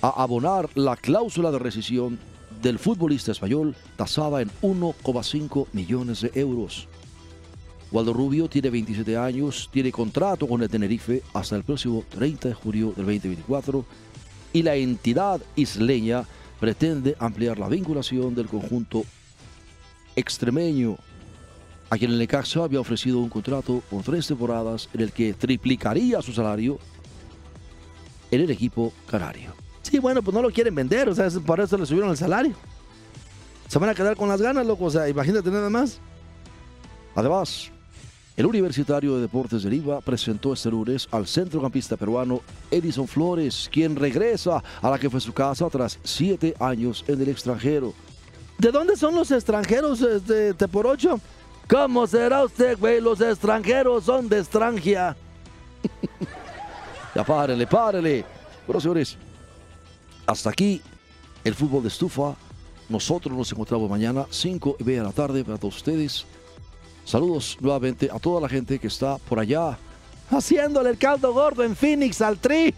a 0.01 0.23
abonar 0.23 0.69
la 0.75 0.95
cláusula 0.95 1.51
de 1.51 1.59
rescisión 1.59 2.17
del 2.61 2.79
futbolista 2.79 3.33
español 3.33 3.75
tasada 3.97 4.41
en 4.41 4.49
1,5 4.61 5.67
millones 5.73 6.21
de 6.21 6.31
euros. 6.35 6.87
Waldo 7.91 8.13
Rubio 8.13 8.47
tiene 8.47 8.69
27 8.69 9.17
años, 9.17 9.69
tiene 9.71 9.91
contrato 9.91 10.47
con 10.47 10.61
el 10.61 10.69
Tenerife 10.69 11.23
hasta 11.33 11.55
el 11.55 11.63
próximo 11.63 12.03
30 12.09 12.49
de 12.49 12.53
julio 12.53 12.87
del 12.95 13.05
2024 13.05 13.85
y 14.53 14.61
la 14.61 14.75
entidad 14.75 15.41
isleña 15.55 16.23
pretende 16.59 17.15
ampliar 17.19 17.57
la 17.57 17.67
vinculación 17.67 18.35
del 18.35 18.47
conjunto 18.47 19.05
extremeño, 20.15 20.97
a 21.89 21.97
quien 21.97 22.11
el 22.11 22.19
Necaxa 22.19 22.63
había 22.63 22.79
ofrecido 22.79 23.19
un 23.19 23.29
contrato 23.29 23.81
por 23.89 24.03
tres 24.03 24.27
temporadas 24.27 24.89
en 24.93 25.01
el 25.01 25.11
que 25.11 25.33
triplicaría 25.33 26.21
su 26.21 26.33
salario 26.33 26.77
en 28.29 28.41
el 28.41 28.51
equipo 28.51 28.93
canario. 29.07 29.53
Sí, 29.81 29.97
bueno, 29.97 30.21
pues 30.21 30.35
no 30.35 30.41
lo 30.43 30.51
quieren 30.51 30.75
vender, 30.75 31.09
o 31.09 31.15
sea, 31.15 31.27
por 31.43 31.59
eso 31.59 31.77
le 31.77 31.85
subieron 31.87 32.11
el 32.11 32.17
salario. 32.17 32.53
Se 33.67 33.79
van 33.79 33.89
a 33.89 33.95
quedar 33.95 34.15
con 34.15 34.29
las 34.29 34.41
ganas, 34.41 34.65
loco, 34.67 34.85
o 34.85 34.91
sea, 34.91 35.09
imagínate 35.09 35.49
nada 35.49 35.69
más. 35.69 35.99
Además, 37.15 37.71
el 38.39 38.45
Universitario 38.45 39.15
de 39.15 39.21
Deportes 39.23 39.63
de 39.63 39.69
Riva 39.69 39.99
presentó 39.99 40.53
este 40.53 40.69
lunes 40.69 41.09
al 41.11 41.27
centrocampista 41.27 41.97
peruano 41.97 42.39
Edison 42.71 43.05
Flores, 43.05 43.69
quien 43.69 43.97
regresa 43.97 44.63
a 44.81 44.89
la 44.89 44.97
que 44.97 45.09
fue 45.09 45.19
su 45.19 45.33
casa 45.33 45.67
tras 45.69 45.99
siete 46.05 46.55
años 46.57 47.03
en 47.09 47.21
el 47.21 47.27
extranjero. 47.27 47.93
¿De 48.57 48.71
dónde 48.71 48.95
son 48.95 49.13
los 49.13 49.29
extranjeros 49.31 50.01
este, 50.01 50.53
de 50.53 50.67
por 50.69 50.87
ocho? 50.87 51.19
¿Cómo 51.69 52.07
será 52.07 52.45
usted, 52.45 52.79
güey? 52.79 53.01
Los 53.01 53.19
extranjeros 53.19 54.05
son 54.05 54.29
de 54.29 54.39
extranjia. 54.39 55.17
Ya 57.15 57.25
párele, 57.25 57.65
párele. 57.65 58.23
Bueno, 58.67 58.79
señores, 58.79 59.17
hasta 60.27 60.51
aquí 60.51 60.79
el 61.43 61.55
fútbol 61.55 61.81
de 61.81 61.89
estufa. 61.89 62.35
Nosotros 62.87 63.35
nos 63.35 63.51
encontramos 63.51 63.89
mañana, 63.89 64.27
5 64.29 64.77
y 64.79 64.83
media 64.83 64.99
de 64.99 65.07
la 65.07 65.13
tarde, 65.13 65.43
para 65.43 65.57
todos 65.57 65.75
ustedes. 65.75 66.25
Saludos 67.09 67.57
nuevamente 67.59 68.07
a 68.13 68.19
toda 68.19 68.39
la 68.39 68.47
gente 68.47 68.77
que 68.77 68.85
está 68.85 69.17
por 69.17 69.39
allá. 69.39 69.75
Haciéndole 70.29 70.91
el 70.91 70.97
caldo 70.99 71.33
gordo 71.33 71.63
en 71.63 71.75
Phoenix 71.75 72.21
al 72.21 72.37
Tri. 72.37 72.71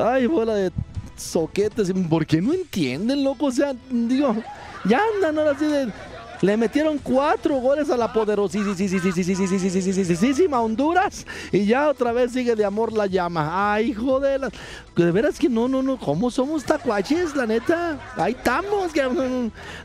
Ay, 0.00 0.26
bola 0.26 0.54
de 0.54 0.70
soquetes. 1.16 1.92
¿Por 2.08 2.24
qué 2.24 2.40
no 2.40 2.54
entienden, 2.54 3.24
loco? 3.24 3.46
O 3.46 3.50
sea, 3.50 3.74
digo, 3.90 4.36
ya 4.84 5.00
andan 5.12 5.38
ahora 5.38 5.50
así 5.50 5.64
de... 5.64 5.92
Le 6.40 6.56
metieron 6.56 6.98
cuatro 6.98 7.56
goles 7.56 7.90
a 7.90 7.96
la 7.96 8.12
poderosísima 8.12 10.60
Honduras 10.60 11.26
y 11.50 11.66
ya 11.66 11.88
otra 11.88 12.12
vez 12.12 12.30
sigue 12.30 12.54
de 12.54 12.64
amor 12.64 12.92
la 12.92 13.06
llama. 13.06 13.74
Ay, 13.74 13.92
joder, 13.92 14.42
la- 14.42 14.50
de 14.94 15.10
veras 15.10 15.36
que 15.36 15.48
no, 15.48 15.66
no, 15.66 15.82
no, 15.82 15.98
¿cómo 15.98 16.30
somos 16.30 16.62
tacuaches, 16.62 17.34
la 17.34 17.44
neta? 17.44 17.98
Ahí 18.16 18.36
estamos, 18.38 18.92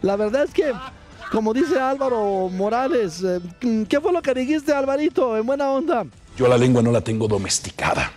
la 0.03 0.15
verdad 0.15 0.43
es 0.43 0.53
que, 0.53 0.71
como 1.31 1.53
dice 1.53 1.79
Álvaro 1.79 2.49
Morales, 2.49 3.23
eh, 3.23 3.39
¿qué 3.87 3.99
fue 3.99 4.11
lo 4.11 4.21
que 4.21 4.33
dijiste, 4.33 4.73
Alvarito? 4.73 5.37
En 5.37 5.45
buena 5.45 5.69
onda. 5.69 6.05
Yo 6.37 6.47
la 6.47 6.57
lengua 6.57 6.81
no 6.81 6.91
la 6.91 7.01
tengo 7.01 7.27
domesticada. 7.27 8.11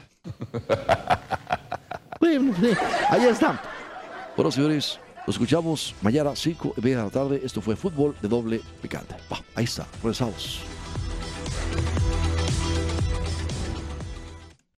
Bueno, 2.18 2.54
ahí 3.10 3.26
está. 3.26 3.60
Bueno, 4.34 4.50
señores, 4.50 4.98
nos 5.26 5.36
escuchamos 5.36 5.94
mañana, 6.02 6.34
5 6.34 6.74
y 6.76 6.80
media 6.80 6.98
de 6.98 7.04
la 7.04 7.10
tarde. 7.10 7.40
Esto 7.44 7.60
fue 7.60 7.76
Fútbol 7.76 8.16
de 8.22 8.28
Doble 8.28 8.60
Picante. 8.80 9.14
Ahí 9.54 9.64
está, 9.64 9.86
regresamos. 10.02 10.60